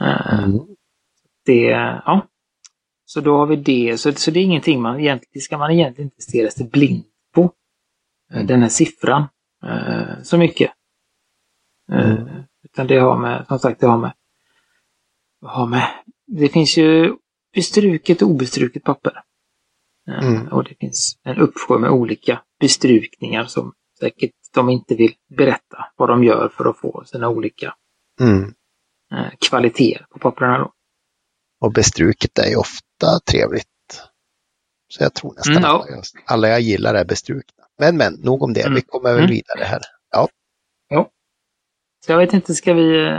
[0.02, 0.60] Eh, mm.
[1.46, 1.64] Det,
[2.06, 2.28] ja.
[3.06, 3.98] Så då har vi det.
[3.98, 7.04] Så, så det är ingenting man egentligen, ska man egentligen inte stirra sig blind
[7.36, 7.52] på.
[8.30, 9.28] Den här siffran.
[10.24, 10.72] Så mycket.
[11.92, 12.44] Mm.
[12.78, 14.14] Utan det har med, som sagt, det har med,
[15.42, 15.88] har med,
[16.28, 17.16] det finns ju
[17.54, 19.24] bestruket och obestruket papper.
[20.22, 20.48] Mm.
[20.48, 26.10] Och det finns en uppsjö med olika bestrukningar som säkert de inte vill berätta vad
[26.10, 27.74] de gör för att få sina olika
[28.20, 28.54] mm.
[29.12, 30.58] Eh, kvaliteter på papperna.
[30.58, 30.74] Då.
[31.62, 33.68] Och bestruket är ju ofta trevligt.
[34.88, 37.64] Så jag tror nästan mm, alla, jag, alla jag gillar är bestrukna.
[37.78, 38.62] Men men, nog om det.
[38.62, 38.76] Mm.
[38.76, 39.32] Vi kommer väl mm.
[39.32, 39.82] vidare här.
[40.12, 40.28] Ja.
[40.88, 41.12] ja.
[42.08, 43.06] Så jag vet inte, ska vi...
[43.06, 43.14] Eh,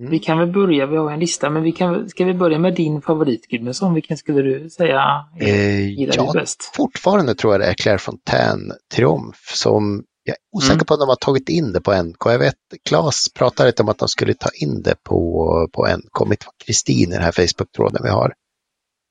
[0.00, 0.10] mm.
[0.10, 2.74] Vi kan väl börja, vi har en lista, men vi kan, ska vi börja med
[2.74, 3.94] din favorit Gudmundsson?
[3.94, 6.70] Vilken skulle du säga eh, gillar ja, du bäst?
[6.74, 10.84] Fortfarande tror jag det är Claire Fontaine Triumph som jag är osäker mm.
[10.84, 12.26] på om de har tagit in det på NK.
[12.26, 12.54] Jag vet,
[12.88, 17.08] Claes pratade lite om att de skulle ta in det på, på NK, mitt Kristin
[17.10, 18.32] i den här Facebook-tråden vi har.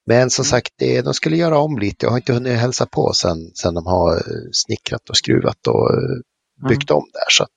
[0.08, 0.50] Men som mm.
[0.50, 2.06] sagt, det, de skulle göra om lite.
[2.06, 5.94] Jag har inte hunnit hälsa på sen, sen de har eh, snickrat och skruvat och
[5.94, 6.98] eh, byggt mm.
[6.98, 7.30] om där.
[7.30, 7.50] Så det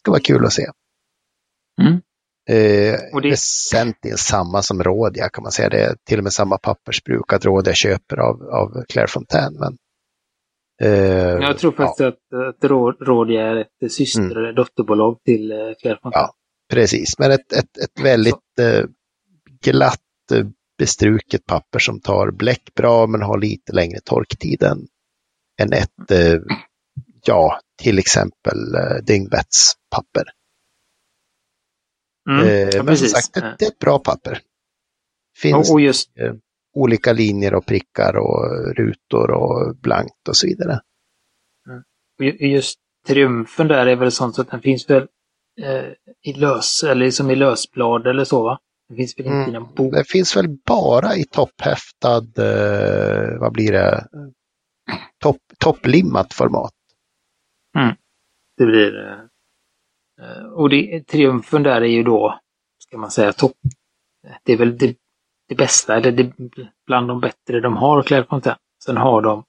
[0.00, 0.66] ska vara kul att se.
[1.80, 2.00] Mm.
[2.48, 3.30] Eh, och det...
[3.30, 5.68] Väsentligen samma som Rådia kan man säga.
[5.68, 9.58] Det är till och med samma pappersbruk att Rådia köper av, av Claire Fontaine.
[9.58, 9.76] Men
[10.82, 10.90] Eh,
[11.40, 12.08] jag tror faktiskt ja.
[12.08, 14.36] att, att Rådia är ett syster mm.
[14.36, 16.22] eller dotterbolag till eh, Clairefontaine.
[16.22, 16.32] Ja,
[16.72, 17.18] precis.
[17.18, 18.84] Men ett, ett, ett väldigt eh,
[19.60, 20.00] glatt
[20.32, 20.46] eh,
[20.78, 24.86] bestruket papper som tar bläck bra men har lite längre torktid än,
[25.62, 26.40] än ett, eh,
[27.24, 30.24] ja, till exempel eh, Dingbats papper.
[32.30, 34.40] Mm, eh, ja, men som sagt, det, det, är ett bra papper.
[35.36, 36.34] Finns och, och just, eh,
[36.74, 40.80] olika linjer och prickar och rutor och blankt och så vidare.
[41.68, 42.36] Mm.
[42.40, 45.06] Just triumfen där är väl sånt att den finns väl
[45.62, 45.84] eh,
[46.22, 48.58] i lös, eller som i lösblad eller så va?
[48.88, 49.74] Den finns väl inte mm.
[49.74, 49.94] bok?
[49.94, 54.06] Den finns väl bara i topphäftad, eh, vad blir det,
[55.22, 56.72] Topp, topplimmat format.
[57.78, 57.96] Mm.
[58.56, 59.18] Det blir
[60.20, 62.40] eh, och det, triumfen där är ju då,
[62.78, 63.56] ska man säga, topp.
[64.44, 64.96] Det är väl det
[65.50, 66.32] det bästa, eller det,
[66.86, 68.56] bland de bättre de har, Clairefontaine.
[68.84, 69.44] Sen har de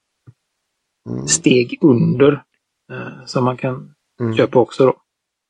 [1.10, 1.28] mm.
[1.28, 2.44] steg under
[2.92, 4.38] eh, som man kan mm.
[4.38, 5.02] köpa också då.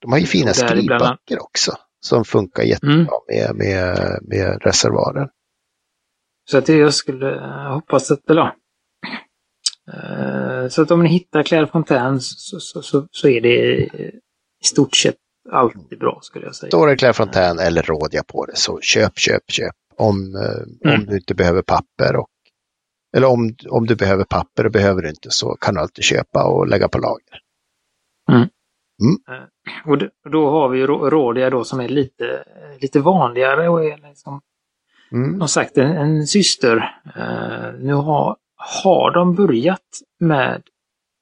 [0.02, 3.08] De har ju fina skrivböcker också som funkar jättebra mm.
[3.28, 5.30] med, med, med reservoarer.
[6.50, 8.54] Så att jag skulle eh, hoppas att, eller
[10.70, 13.50] så att om ni hittar Clairefontaine så, så, så, så är det
[14.62, 15.16] i stort sett
[15.52, 16.70] alltid bra skulle jag säga.
[16.70, 21.00] Står det Clairefontaine eller Rådja på det så köp, köp, köp om, eh, mm.
[21.00, 22.16] om du inte behöver papper.
[22.16, 22.30] Och,
[23.18, 26.44] eller om, om du behöver papper och behöver du inte så kan du alltid köpa
[26.44, 27.40] och lägga på lager.
[28.30, 28.48] Mm.
[29.02, 29.18] Mm.
[29.30, 32.44] Eh, och, då, har vi Rådia då som är lite,
[32.82, 34.42] lite vanligare och är liksom,
[35.12, 35.40] mm.
[35.40, 36.76] som sagt en, en syster.
[37.18, 38.38] Uh, nu har,
[38.84, 40.64] har de börjat med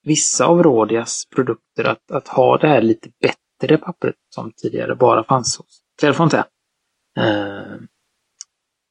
[0.04, 5.24] vissa av Rådias produkter att, att ha det här lite bättre pappret som tidigare bara
[5.24, 6.46] fanns hos Clairefontaine.
[7.20, 7.78] Uh,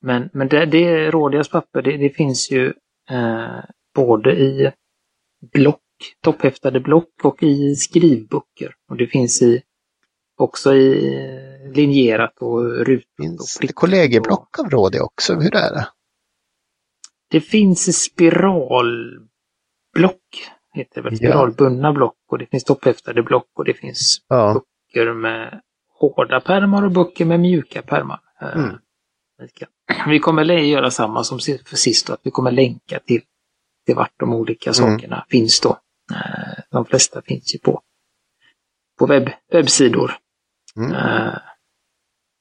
[0.00, 2.72] men, men det, det Rådias papper, det, det finns ju
[3.11, 3.61] eh,
[3.94, 4.72] både i
[5.52, 5.80] block,
[6.24, 8.74] topphäftade block och i skrivböcker.
[8.90, 9.62] Och det finns i
[10.37, 13.08] också i eh, linjerat och rutat.
[13.20, 15.34] Finns det kollegieblock av Rådia också?
[15.34, 15.88] Hur är det?
[17.30, 19.28] Det finns spiralblock,
[20.74, 24.54] heter det väl, spiralbundna block och det finns topphäftade block och det finns ja.
[24.54, 25.60] böcker med
[26.00, 28.20] hårda pärmar och böcker med mjuka pärmar.
[28.40, 28.78] Eh, mm.
[30.08, 33.22] Vi kommer göra samma som för sist, att vi kommer länka till,
[33.86, 34.74] till vart de olika mm.
[34.74, 35.26] sakerna mm.
[35.28, 35.78] finns då.
[36.12, 37.82] Eh, de flesta finns ju på,
[38.98, 40.12] på webb, webbsidor.
[40.76, 40.92] Mm.
[40.92, 41.38] Eh,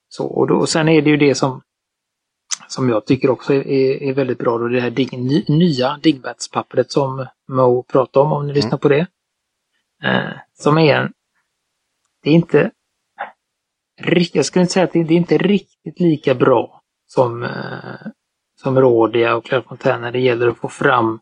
[0.10, 1.62] så, och, då, och sen är det ju det som,
[2.68, 5.10] som jag tycker också är, är väldigt bra, då, det här dig,
[5.48, 8.56] nya Digbats-pappret som Mo prata om, om ni mm.
[8.56, 9.08] lyssnar på det.
[10.04, 11.14] Eh, som är en...
[12.24, 12.72] Det är inte...
[14.34, 18.08] Jag skulle inte säga att det, det är inte riktigt lika bra som, eh,
[18.62, 21.20] som Rådia och Clairefontaine när det gäller att få fram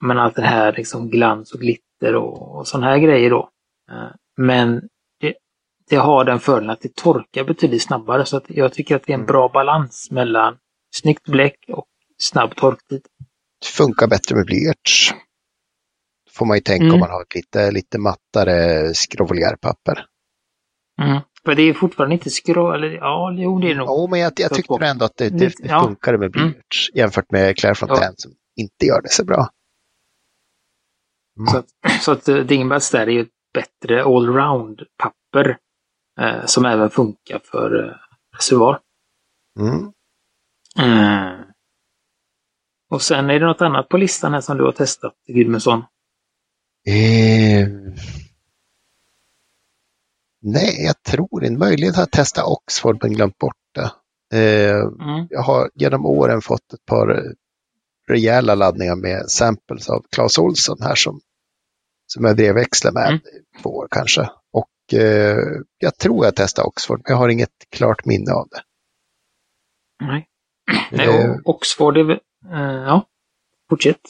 [0.00, 3.50] men allt det här liksom glans och glitter och, och sådana här grejer då.
[3.90, 4.88] Eh, men
[5.88, 9.12] det, har den fördelen att det torkar betydligt snabbare så att jag tycker att det
[9.12, 9.26] är en mm.
[9.26, 10.56] bra balans mellan
[10.94, 11.86] snyggt bläck och
[12.18, 13.02] snabb torktid.
[13.60, 15.14] Det funkar bättre med blyerts.
[16.30, 16.94] Får man ju tänka mm.
[16.94, 20.06] om man har ett lite, lite mattare skrovlerpapper.
[21.02, 21.20] Mm.
[21.44, 23.86] För det är fortfarande inte skrå, eller ja, jo det är nog.
[23.88, 26.98] Jo, men jag, jag tyckte ändå att det, det, det funkade med blyerts mm.
[26.98, 28.14] jämfört med Clairefontaine ja.
[28.16, 29.48] som inte gör det så bra.
[31.38, 31.46] Mm.
[31.46, 35.56] Så att, så att uh, Dingbats där är ju ett bättre allround-papper eh,
[36.44, 37.94] som även funkar för eh,
[38.36, 38.80] reservoar.
[39.58, 39.92] Mm.
[40.78, 41.40] Eh,
[42.90, 45.78] och sen är det något annat på listan här som du har testat, Gudmundsson?
[46.86, 47.68] Eh,
[50.42, 51.58] nej, jag tror inte.
[51.58, 53.90] Möjligen har jag testat Oxford men glömt bort det.
[54.38, 55.26] Eh, mm.
[55.30, 57.34] Jag har genom åren fått ett par
[58.08, 61.20] rejäla laddningar med samples av Clas Olsson här som,
[62.06, 63.20] som jag brevväxlar med mm.
[63.62, 64.28] två år kanske.
[64.92, 65.36] Eh,
[65.78, 68.62] jag tror jag testade Oxford, men jag har inget klart minne av det.
[70.04, 70.26] Nej.
[70.92, 72.20] Nej, och Oxford är väl,
[72.52, 73.06] uh, ja,
[73.70, 74.00] fortsätt.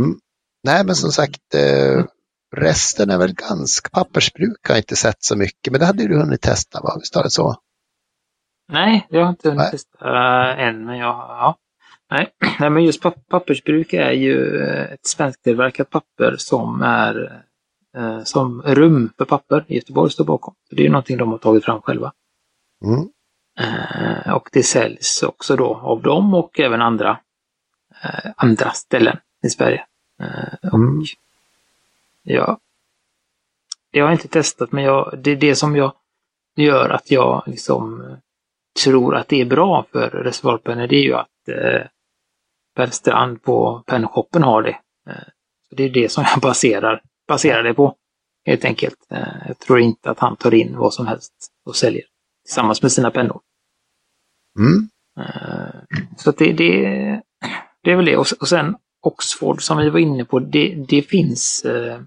[0.00, 0.18] Mm.
[0.64, 2.06] Nej, men som sagt, eh, mm.
[2.56, 6.18] resten är väl ganska, pappersbruk har jag inte sett så mycket, men det hade du
[6.18, 6.96] hunnit testa va?
[7.00, 7.54] Visst var det så?
[8.72, 9.70] Nej, jag har inte hunnit Nej.
[9.70, 11.58] testa uh, än, men jag, ja.
[12.10, 12.28] Nej.
[12.60, 17.40] Nej, men just pappersbruk är ju eh, ett svensktillverkat papper som är eh,
[18.24, 20.54] som rum för papper i Göteborg står bakom.
[20.68, 22.12] Så det är någonting de har tagit fram själva.
[22.84, 23.08] Mm.
[23.58, 27.18] Eh, och det säljs också då av dem och även andra,
[28.02, 29.86] eh, andra ställen i Sverige.
[30.20, 31.04] Eh, och mm.
[32.22, 32.58] ja,
[33.90, 35.92] det har jag inte testat men jag, det är det som jag
[36.56, 38.16] gör att jag liksom
[38.84, 41.86] tror att det är bra för reservoarpennor det är ju att eh,
[42.74, 44.78] Per Strand på Pennshoppen har det.
[45.06, 45.28] Eh,
[45.70, 47.96] det är det som jag baserar, baserar det på.
[48.46, 48.96] Helt enkelt.
[49.10, 51.32] Eh, jag tror inte att han tar in vad som helst
[51.64, 52.04] och säljer
[52.44, 53.40] tillsammans med sina pennor.
[54.58, 54.88] Mm.
[55.18, 56.82] Eh, så det, det,
[57.82, 58.16] det är väl det.
[58.16, 62.00] Och, sen Oxford som vi var inne på, det, det finns, jag eh,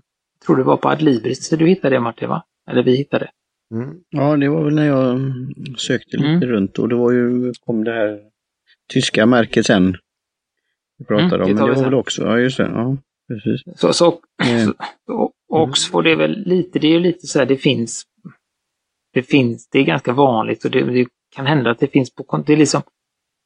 [0.45, 2.43] tror det var på Adlibris du hittade det Martin va?
[2.71, 3.29] Eller vi hittade
[3.73, 3.95] mm.
[4.09, 5.19] Ja, det var väl när jag
[5.77, 6.49] sökte lite mm.
[6.49, 8.19] runt och det var ju, kom det här
[8.93, 9.97] tyska märket sen.
[10.97, 12.97] Vi pratade mm, om, men det var väl också, ja just det, ja
[13.29, 13.79] precis.
[13.79, 14.07] Så, så,
[14.43, 14.69] eh.
[15.05, 18.05] så Oxford är väl lite, det är ju lite så här, det finns
[19.13, 22.37] det finns, det är ganska vanligt och det, det kan hända att det finns på,
[22.37, 22.81] det är liksom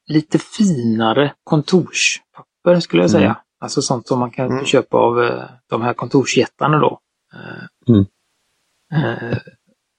[0.08, 3.26] lite finare kontorspapper skulle jag säga.
[3.26, 3.38] Mm.
[3.60, 4.66] Alltså sånt som man kan mm.
[4.66, 7.00] köpa av eh, de här kontorsjättarna då.
[7.34, 8.06] Eh, mm.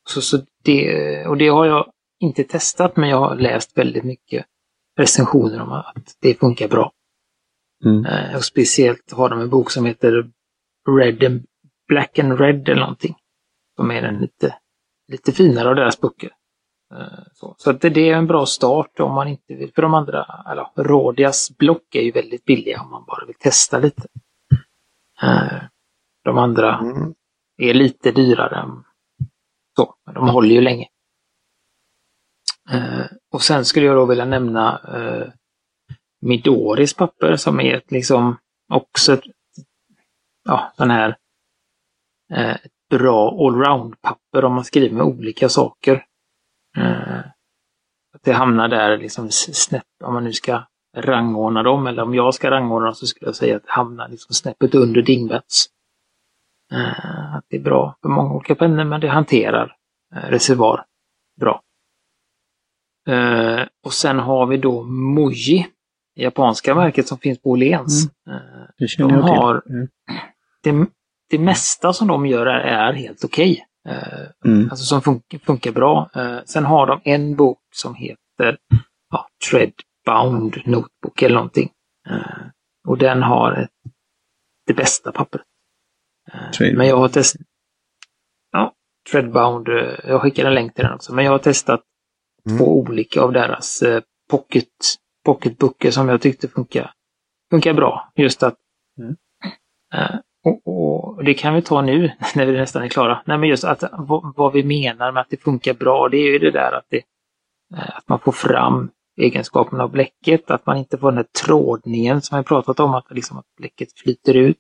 [0.09, 4.47] Så, så det, och det har jag inte testat men jag har läst väldigt mycket
[4.99, 6.93] recensioner om att det funkar bra.
[7.85, 8.37] Mm.
[8.37, 10.31] Och speciellt har de en bok som heter
[10.99, 11.45] Red and
[11.89, 13.17] Black and Red eller någonting.
[13.77, 14.55] Som är den lite
[15.09, 16.31] lite finare av deras böcker.
[16.95, 19.95] Eh, så, så det, det är en bra start om man inte vill, för de
[19.95, 24.09] andra, eller Rodias block är ju väldigt billiga om man bara vill testa lite.
[25.23, 25.63] Eh,
[26.25, 27.15] de andra mm.
[27.57, 28.69] är lite dyrare.
[29.77, 30.89] Så, men de håller ju länge.
[32.71, 34.81] Eh, och sen skulle jag då vilja nämna
[36.25, 38.37] Midoris papper som är ett liksom
[38.73, 39.19] också
[40.45, 41.17] ja, den här
[42.33, 46.05] eh, ett bra allround-papper om man skriver med olika saker.
[46.77, 47.19] Eh,
[48.15, 50.63] att det hamnar där liksom snäpp, om man nu ska
[50.97, 54.09] rangordna dem, eller om jag ska rangordna dem så skulle jag säga att det hamnar
[54.09, 55.67] liksom snäppet under Dingbats.
[56.73, 59.77] Eh, att det är bra för många olika pennor, men det hanterar
[60.15, 60.85] eh, reservoar
[61.41, 61.63] bra.
[63.09, 65.67] Eh, och sen har vi då Moji
[66.15, 68.09] japanska märket som finns på Åhléns.
[68.99, 69.11] Mm.
[69.11, 69.89] De har, mm.
[70.63, 70.87] det,
[71.31, 73.53] det mesta som de gör är, är helt okej.
[73.53, 73.97] Okay.
[73.97, 74.71] Eh, mm.
[74.71, 76.11] Alltså som funkar, funkar bra.
[76.15, 78.59] Eh, sen har de en bok som heter
[79.11, 81.71] ja, Treadbound Notebook eller någonting.
[82.09, 82.47] Eh,
[82.89, 83.93] och den har ett,
[84.67, 85.45] det bästa pappret.
[86.61, 87.43] Men jag har testat
[88.53, 88.73] ja,
[89.11, 89.69] Treadbound,
[90.05, 91.83] jag skickar en länk till den också, men jag har testat
[92.47, 92.59] mm.
[92.59, 93.83] två olika av deras
[94.31, 94.69] pocket,
[95.25, 96.93] pocketböcker som jag tyckte funkar,
[97.51, 98.13] funkar bra.
[98.17, 98.57] Just att
[98.99, 99.17] mm.
[100.45, 103.23] Och, och, det kan vi ta nu när vi nästan är klara.
[103.27, 106.33] Nej, men just att vad, vad vi menar med att det funkar bra, det är
[106.33, 107.03] ju det där att, det,
[107.77, 112.23] eh, att man får fram egenskapen av bläcket, att man inte får den här trådningen
[112.23, 114.59] som vi pratat om, att, liksom att bläcket flyter ut.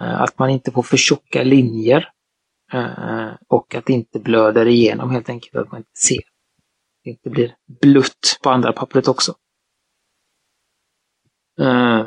[0.00, 2.08] Eh, att man inte får för tjocka linjer.
[2.72, 6.22] Eh, och att det inte blöder igenom helt enkelt, att man inte ser.
[7.04, 9.34] Det inte blir blött på andra pappret också.
[11.60, 12.06] Eh,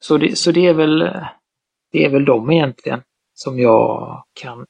[0.00, 0.98] så det, så det är väl
[1.92, 3.02] det är väl de egentligen
[3.34, 4.66] som jag kan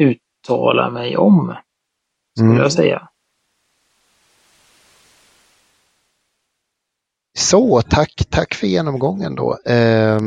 [0.00, 1.54] uttala mig om.
[2.36, 2.62] Skulle mm.
[2.62, 3.08] jag säga.
[7.38, 9.58] Så, tack, tack för genomgången då.
[9.66, 10.20] Eh,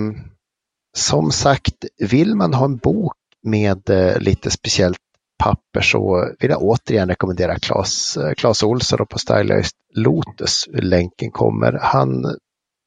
[0.98, 4.98] som sagt, vill man ha en bok med eh, lite speciellt
[5.44, 10.68] papper så vill jag återigen rekommendera Claes, eh, Claes Olsson på Stylized Lotus.
[10.74, 11.80] Länken kommer.
[11.82, 12.26] Han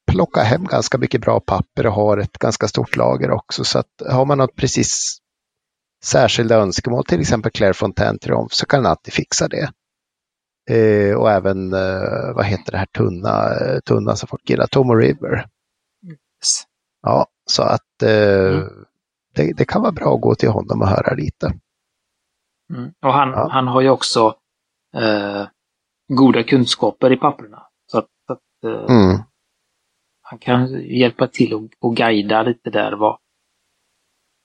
[0.07, 3.65] plockar hem ganska mycket bra papper och har ett ganska stort lager också.
[3.65, 5.19] Så att har man något precis
[6.05, 9.71] särskilda önskemål, till exempel Claire Fontaine Triumph, så kan alltid fixa det.
[10.71, 14.95] Eh, och även, eh, vad heter det här tunna, eh, tunna som folk gillar, Tomo
[14.95, 15.47] River.
[16.07, 16.63] Yes.
[17.03, 18.69] Ja, så att eh, mm.
[19.35, 21.47] det, det, kan vara bra att gå till honom och höra lite.
[22.75, 22.93] Mm.
[23.07, 23.49] Och han, ja.
[23.53, 24.35] han har ju också
[24.97, 25.47] eh,
[26.09, 27.63] goda kunskaper i papperna.
[27.87, 29.19] Så att, att eh, mm.
[30.29, 33.19] Han kan hjälpa till och, och guida lite där vad,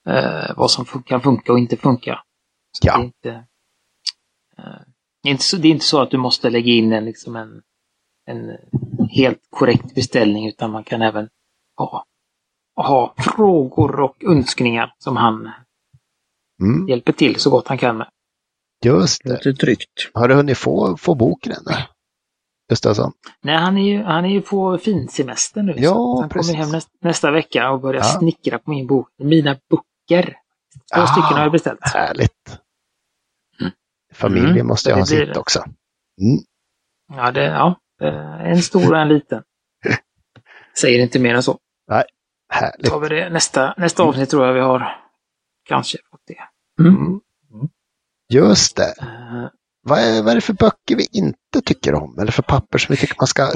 [0.08, 2.24] eh, vad som kan funka och inte funka.
[2.72, 2.98] Så ja.
[2.98, 3.46] det, är inte,
[4.58, 4.82] eh,
[5.28, 7.62] inte så, det är inte så att du måste lägga in en, liksom en,
[8.26, 8.58] en
[9.10, 11.30] helt korrekt beställning utan man kan även
[11.78, 12.06] ha,
[12.76, 15.52] ha frågor och önskningar som han
[16.62, 16.88] mm.
[16.88, 18.10] hjälper till så gott han kan med.
[18.86, 19.46] Just det.
[19.46, 20.12] Lite tryggt.
[20.14, 21.78] Har du hunnit få, få boken ännu?
[22.72, 23.12] Gustafsson?
[23.42, 25.74] Nej, han är ju, han är ju på finsemester nu.
[25.78, 26.52] Ja, han precis.
[26.52, 28.20] kommer hem nästa, nästa vecka och börjar ja.
[28.20, 29.10] snickra på min bok.
[29.18, 30.38] Mina böcker.
[30.96, 31.80] Två ah, stycken har jag beställt.
[31.82, 32.60] Härligt.
[33.60, 33.72] Mm.
[34.14, 34.68] Familjen mm.
[34.68, 35.60] måste ju ha sitt också.
[36.22, 36.40] Mm.
[37.16, 37.76] Ja, det, ja,
[38.44, 39.44] en stor och en liten.
[40.78, 41.60] Säger inte mer än så.
[41.88, 42.04] Nej,
[42.50, 42.92] härligt.
[42.92, 44.98] tar vi det nästa, nästa avsnitt tror jag vi har
[45.66, 46.40] kanske fått det.
[46.84, 46.96] Mm.
[46.96, 47.20] mm.
[48.30, 48.94] Just det.
[49.84, 52.20] Vad, är, vad är det för böcker vi inte tycker om?
[52.20, 53.52] Eller för papper som vi tycker man ska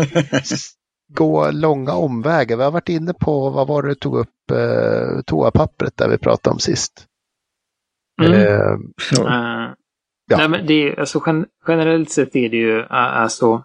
[1.14, 2.58] gå långa omvägar?
[2.58, 6.18] Vi har varit inne på, vad var det du tog upp, eh, toapappret där vi
[6.18, 7.06] pratade om sist?
[8.22, 8.34] Mm.
[8.34, 8.48] Uh,
[9.20, 9.74] uh,
[10.30, 10.38] ja.
[10.38, 13.64] nej, men det är, alltså, gen generellt sett är det ju alltså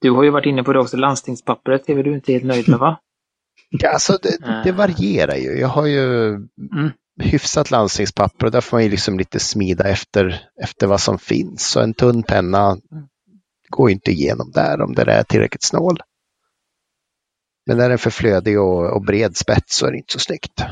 [0.00, 2.68] du har ju varit inne på det också, landstingspappret är väl du inte helt nöjd
[2.68, 3.00] med va?
[3.70, 5.60] Ja, alltså det, det varierar ju.
[5.60, 6.26] Jag har ju
[6.74, 6.90] mm
[7.22, 11.66] hyfsat landstingspapper och där får man ju liksom lite smida efter, efter vad som finns.
[11.66, 12.76] Så en tunn penna
[13.68, 16.00] går inte igenom där om det är tillräckligt snål.
[17.66, 20.18] Men när den är för flödig och, och bred spets så är det inte så
[20.18, 20.64] snyggt.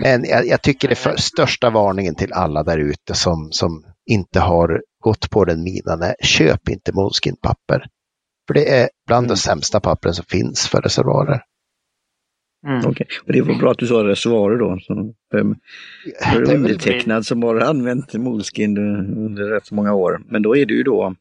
[0.00, 3.84] Men jag, jag tycker det är för, största varningen till alla där ute som, som
[4.06, 7.86] inte har gått på den minan är köp inte Moleskin-papper.
[8.46, 9.28] För det är bland mm.
[9.28, 11.42] de sämsta pappren som finns för reservoarer.
[12.66, 12.78] Mm.
[12.78, 13.06] Okej, okay.
[13.26, 14.78] och det var bra att du sa reservoarer då.
[14.80, 15.56] Så, um,
[16.32, 20.20] för undertecknad som har använt Moleskin under rätt så många år.
[20.26, 21.14] Men då är det ju då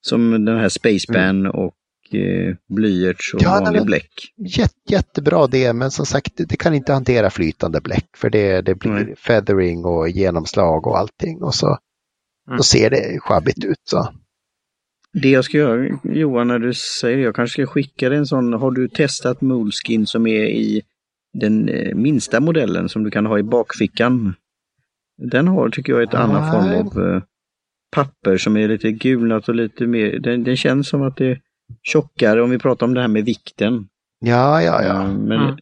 [0.00, 1.50] som den här Spaceban mm.
[1.50, 1.74] och
[2.14, 4.10] eh, blyerts och ja, vanlig men, bläck.
[4.36, 8.60] Jätte, jättebra det, men som sagt det, det, kan inte hantera flytande bläck för det,
[8.60, 9.16] det blir mm.
[9.16, 12.56] feathering och genomslag och allting och så mm.
[12.56, 13.80] då ser det sjabbigt ut.
[13.84, 14.08] Så.
[15.22, 18.26] Det jag ska göra Johan, när du säger det, jag kanske ska skicka dig en
[18.26, 18.52] sån.
[18.52, 20.82] Har du testat Moleskin som är i
[21.32, 24.34] den eh, minsta modellen som du kan ha i bakfickan?
[25.16, 27.22] Den har, tycker jag, ett annat form av eh,
[27.92, 31.40] papper som är lite gulnat och lite mer, den, den, känns som att det är
[31.82, 33.88] tjockare om vi pratar om det här med vikten.
[34.20, 35.02] Ja, ja, ja.
[35.02, 35.56] Eh, men, mm.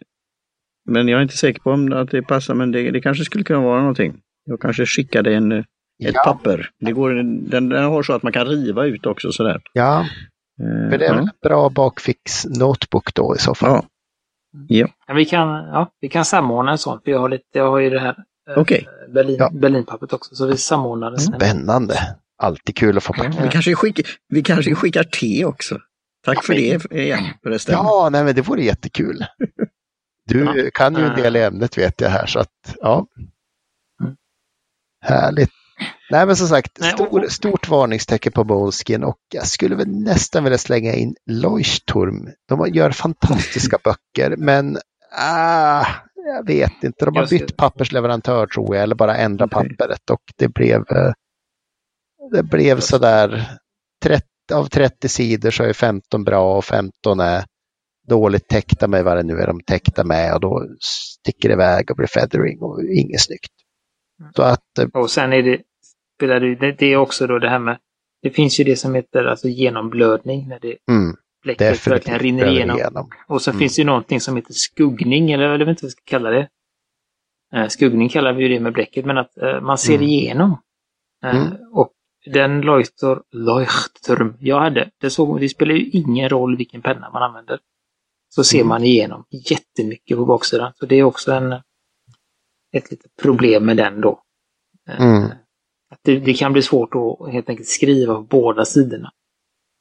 [0.84, 3.44] men jag är inte säker på om att det passar, men det, det kanske skulle
[3.44, 4.20] kunna vara någonting.
[4.44, 5.64] Jag kanske skickar dig en
[6.06, 6.24] ett ja.
[6.24, 6.70] papper.
[6.80, 9.60] Det går, den, den har så att man kan riva ut också sådär.
[9.72, 13.70] Ja, eh, men det är väl en bra bakfix notebook då i så fall.
[13.70, 13.84] Ja.
[14.68, 14.88] Ja.
[15.06, 15.14] ja.
[15.14, 17.90] vi, kan, ja, vi kan samordna en sån, för jag har, lite, jag har ju
[17.90, 18.16] det här
[18.50, 18.84] eh, okay.
[19.14, 19.50] Berlin, ja.
[19.52, 21.18] Berlinpappret också, så vi samordnar det.
[21.18, 21.94] Spännande!
[22.38, 25.78] Alltid kul att få ja, vi, kanske skickar, vi kanske skickar te också.
[26.24, 27.74] Tack för det igen förresten.
[27.74, 29.24] Ja, nej men det vore jättekul.
[30.24, 33.06] Du kan ju en del i ämnet vet jag här så att ja.
[34.02, 34.16] Mm.
[35.00, 35.50] Härligt.
[36.10, 40.58] Nej men som sagt, stor, stort varningstecken på Moleskin och jag skulle väl nästan vilja
[40.58, 42.28] slänga in Leuchtturm.
[42.48, 44.78] De gör fantastiska böcker men
[45.18, 50.22] ah, jag vet inte, de har bytt pappersleverantör tror jag eller bara ändrat pappret och
[50.36, 51.12] det blev eh,
[52.32, 53.48] det blev sådär
[54.04, 57.44] 30, av 30 sidor så är 15 bra och 15 är
[58.08, 61.90] dåligt täckta med vad det nu är de täckta med och då sticker det iväg
[61.90, 63.52] och blir feathering och inget snyggt.
[64.36, 65.60] Så att, eh, och sen är det,
[66.22, 67.78] spelar det, det är också då det här med
[68.22, 71.16] det finns ju det som heter alltså genomblödning när det mm.
[71.42, 72.76] bläcket verkligen rinner igenom.
[72.76, 73.10] igenom.
[73.28, 73.58] Och så mm.
[73.58, 76.30] finns det ju någonting som heter skuggning, eller jag vet inte vad vi ska kalla
[76.30, 76.48] det.
[77.54, 80.08] Eh, skuggning kallar vi ju det med bläcket, men att eh, man ser mm.
[80.08, 80.58] igenom.
[81.24, 81.52] Eh, mm.
[81.72, 81.92] Och
[82.32, 87.22] den Leuchter, Leuchtturm jag hade, det, såg, det spelar ju ingen roll vilken penna man
[87.22, 87.58] använder.
[88.28, 88.68] Så ser mm.
[88.68, 90.72] man igenom jättemycket på baksidan.
[90.74, 91.52] Så det är också en,
[92.72, 94.22] ett litet problem med den då.
[94.98, 95.30] Mm.
[95.92, 99.10] Att det, det, kan bli svårt att helt enkelt skriva på båda sidorna.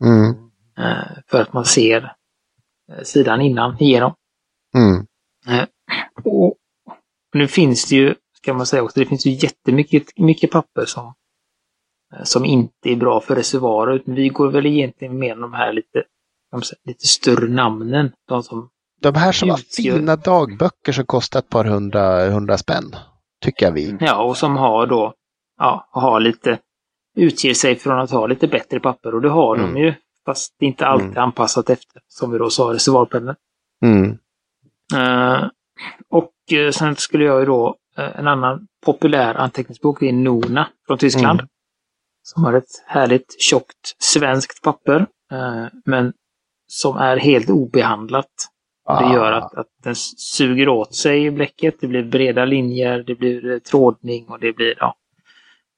[0.03, 0.35] Mm.
[1.27, 2.13] För att man ser
[3.03, 4.13] sidan innan igenom.
[4.75, 5.05] Mm.
[6.23, 6.57] Och
[7.33, 11.13] nu finns det ju, ska man säga också, det finns ju jättemycket mycket papper som,
[12.13, 14.03] eh, som inte är bra för reservoarer.
[14.05, 16.03] Vi går väl egentligen med de här lite,
[16.83, 18.11] lite större namnen.
[18.27, 18.69] De, som
[19.01, 22.95] de här som har fina dagböcker som kostar ett par hundra, hundra spänn.
[23.43, 23.97] Tycker jag vi.
[23.99, 25.13] Ja, och som har då,
[25.61, 26.59] ja, har lite,
[27.15, 29.73] utger sig från att ha lite bättre papper och det har mm.
[29.73, 29.93] de ju.
[30.25, 31.23] Fast det är inte alltid mm.
[31.23, 33.35] anpassat efter, som vi då sa, reservoarpennor.
[33.85, 34.17] Mm.
[34.95, 35.49] Uh,
[36.09, 40.67] och eh, sen skulle jag ju då, eh, en annan populär anteckningsbok, det är Nona
[40.87, 41.39] från Tyskland.
[41.39, 41.49] Mm.
[42.23, 45.07] Som har ett härligt tjockt svenskt papper.
[45.85, 46.13] Men
[46.67, 48.27] som är helt obehandlat.
[48.85, 48.99] Ah.
[48.99, 51.75] Det gör att, att den suger åt sig bläcket.
[51.81, 54.95] Det blir breda linjer, det blir trådning och det blir, ja,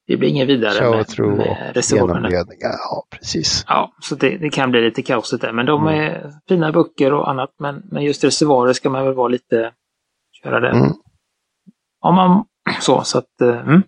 [0.07, 0.91] det blir inget vidare med,
[1.37, 2.29] med reservationerna.
[2.59, 3.65] Ja, precis.
[3.67, 5.51] Ja, så det, det, kan bli lite kaosigt där.
[5.51, 6.01] Men de mm.
[6.01, 7.49] är fina böcker och annat.
[7.59, 9.71] Men, men just reservoarer ska man väl vara lite
[10.43, 10.69] göra det.
[10.69, 10.91] Mm.
[12.01, 12.45] Om man
[12.81, 13.41] så, så att...
[13.41, 13.83] Eh, mm.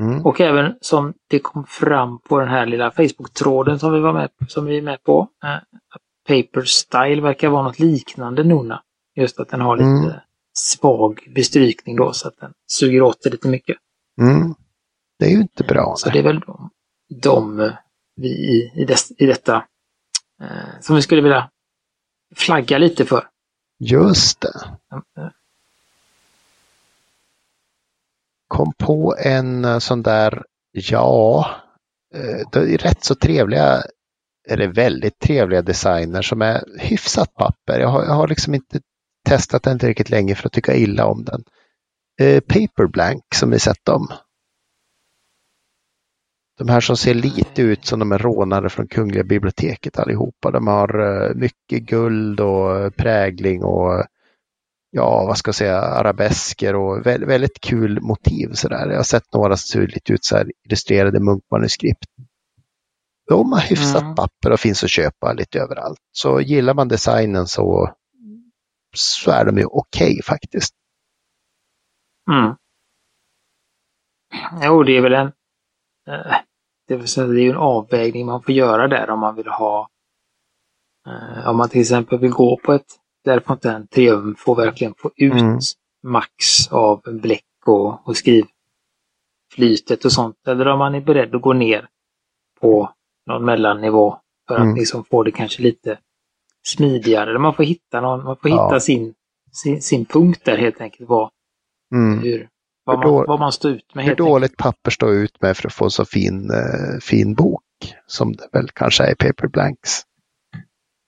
[0.00, 0.26] Mm.
[0.26, 4.30] Och även som det kom fram på den här lilla Facebook-tråden som vi var med,
[4.48, 5.28] som vi är med på.
[5.44, 5.58] Eh,
[6.28, 8.82] Paper Style verkar vara något liknande Nona.
[9.16, 10.20] Just att den har lite mm.
[10.52, 13.76] svag bestrykning då så att den suger åt det lite mycket.
[14.20, 14.54] Mm.
[15.22, 15.94] Det är ju inte bra.
[15.96, 16.40] Så det är väl
[17.22, 17.72] de,
[18.16, 19.66] vi i, i, des, i detta
[20.42, 21.50] eh, som vi skulle vilja
[22.34, 23.28] flagga lite för.
[23.78, 24.52] Just det.
[28.48, 31.50] Kom på en eh, sån där, ja,
[32.14, 33.82] eh, det är rätt så trevliga,
[34.48, 37.80] eller väldigt trevliga designer som är hyfsat papper.
[37.80, 38.80] Jag har, jag har liksom inte
[39.28, 41.44] testat den tillräckligt länge för att tycka illa om den.
[42.20, 44.08] Eh, Paper Blank som vi sett dem.
[46.58, 50.50] De här som ser lite ut som de är rånare från Kungliga biblioteket allihopa.
[50.50, 54.06] De har mycket guld och prägling och
[54.90, 58.88] ja, vad ska jag säga, arabesker och väldigt, väldigt kul motiv sådär.
[58.90, 62.06] Jag har sett några som ser lite ut så här illustrerade munkmanuskript.
[63.28, 64.14] De har hyfsat mm.
[64.14, 65.98] papper och finns att köpa lite överallt.
[66.12, 67.94] Så gillar man designen så,
[68.96, 70.74] så är de ju okej okay, faktiskt.
[72.30, 72.54] Mm.
[74.62, 75.32] Jo, det är väl en eh,
[76.06, 76.44] det är,
[76.88, 79.88] det är en avvägning man får göra där om man vill ha
[81.06, 82.86] eh, om man till exempel vill gå på ett
[83.24, 85.58] därför inte en triumf och verkligen få ut mm.
[86.02, 90.36] max av bläck och, och skrivflytet och sånt.
[90.48, 91.88] Eller om man är beredd att gå ner
[92.60, 92.92] på
[93.26, 94.76] någon mellannivå för att mm.
[94.76, 95.98] liksom få det kanske lite
[96.66, 97.30] smidigare.
[97.30, 98.80] Eller man får hitta, någon, man får hitta ja.
[98.80, 99.14] sin,
[99.52, 101.08] sin, sin punkt där helt enkelt.
[101.08, 101.30] Vad,
[101.94, 102.18] mm.
[102.18, 102.48] hur,
[102.84, 104.04] vad, man, vad man står ut med.
[104.04, 107.62] Hur dåligt papper står ut med för att få så fin, uh, fin bok
[108.06, 110.02] som det väl kanske är i Paper Blanks.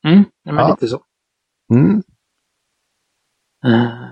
[0.06, 0.68] Mm, men ja.
[0.68, 1.02] lite så.
[1.74, 2.02] Mm.
[3.66, 4.08] Uh,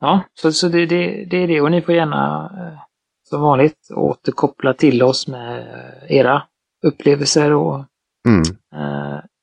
[0.00, 2.80] ja, så, så det, det, det, är det och ni får gärna uh,
[3.28, 6.42] som vanligt återkoppla till oss med uh, era
[6.86, 7.84] upplevelser och
[8.28, 8.42] mm.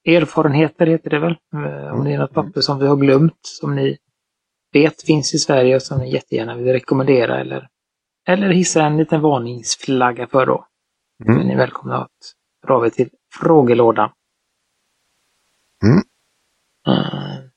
[0.05, 1.35] erfarenheter heter det väl.
[1.93, 2.45] Om det är något mm.
[2.45, 3.97] papper som vi har glömt som ni
[4.73, 7.67] vet finns i Sverige och som ni jättegärna vill rekommendera eller,
[8.27, 10.67] eller hissa en liten varningsflagga för då.
[11.25, 11.41] Mm.
[11.41, 12.33] Är ni välkomna att
[12.67, 13.09] dra av er till
[13.39, 14.09] frågelådan.
[15.83, 16.03] Mm.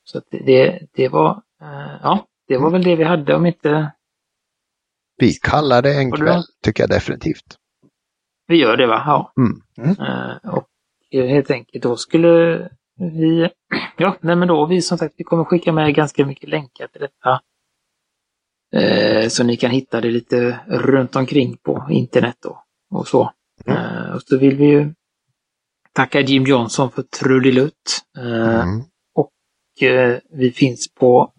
[0.03, 3.91] Så det, det var, eh, ja, det var väl det vi hade om inte...
[5.17, 7.57] Vi kallar det en kväll, tycker jag definitivt.
[8.47, 9.03] Vi gör det va?
[9.05, 9.33] Ja.
[9.37, 9.61] Mm.
[9.77, 9.89] Mm.
[9.89, 10.67] Uh, och
[11.11, 13.49] helt enkelt då skulle vi,
[13.97, 17.01] ja, nej men då, vi som sagt, vi kommer skicka med ganska mycket länkar till
[17.01, 17.41] detta.
[18.75, 23.31] Uh, så ni kan hitta det lite runt omkring på internet då och så.
[23.65, 23.77] Mm.
[23.77, 24.93] Uh, och så vill vi ju
[25.93, 28.01] tacka Jim Johnson för trudelutt.
[28.17, 28.83] Mm.
[29.81, 31.33] Eh, vi finns på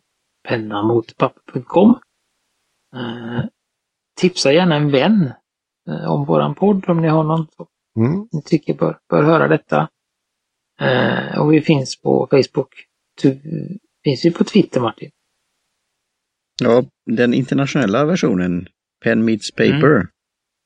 [0.48, 1.98] pennamotpapper.com.
[2.94, 3.44] Eh,
[4.20, 5.32] tipsa gärna en vän
[5.88, 8.28] eh, om våran podd om ni har någon som mm.
[8.32, 9.88] ni tycker bör, bör höra detta.
[11.38, 12.74] Och vi finns på Facebook.
[13.22, 13.38] Tu,
[14.04, 15.10] finns vi på Twitter Martin?
[16.62, 18.66] Ja, den internationella versionen,
[19.04, 20.06] Pen Meets Paper, mm.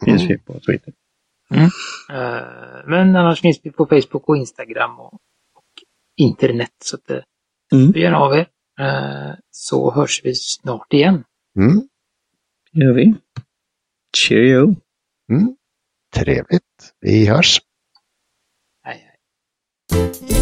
[0.05, 0.29] finns mm.
[0.29, 0.95] vi på Twitter.
[1.51, 1.65] Mm.
[1.65, 5.15] Uh, men annars finns vi på Facebook och Instagram och,
[5.55, 5.73] och
[6.17, 6.73] internet.
[6.85, 7.19] Så att, uh,
[7.73, 7.93] mm.
[7.93, 8.47] gärna av er.
[8.81, 11.25] Uh, så hörs vi snart igen.
[11.57, 11.89] Mm.
[12.73, 13.15] gör vi.
[14.17, 14.77] Cheerio.
[15.31, 15.57] Mm.
[16.15, 16.95] Trevligt.
[17.01, 17.61] Vi hörs.
[19.93, 20.42] Hej, hej.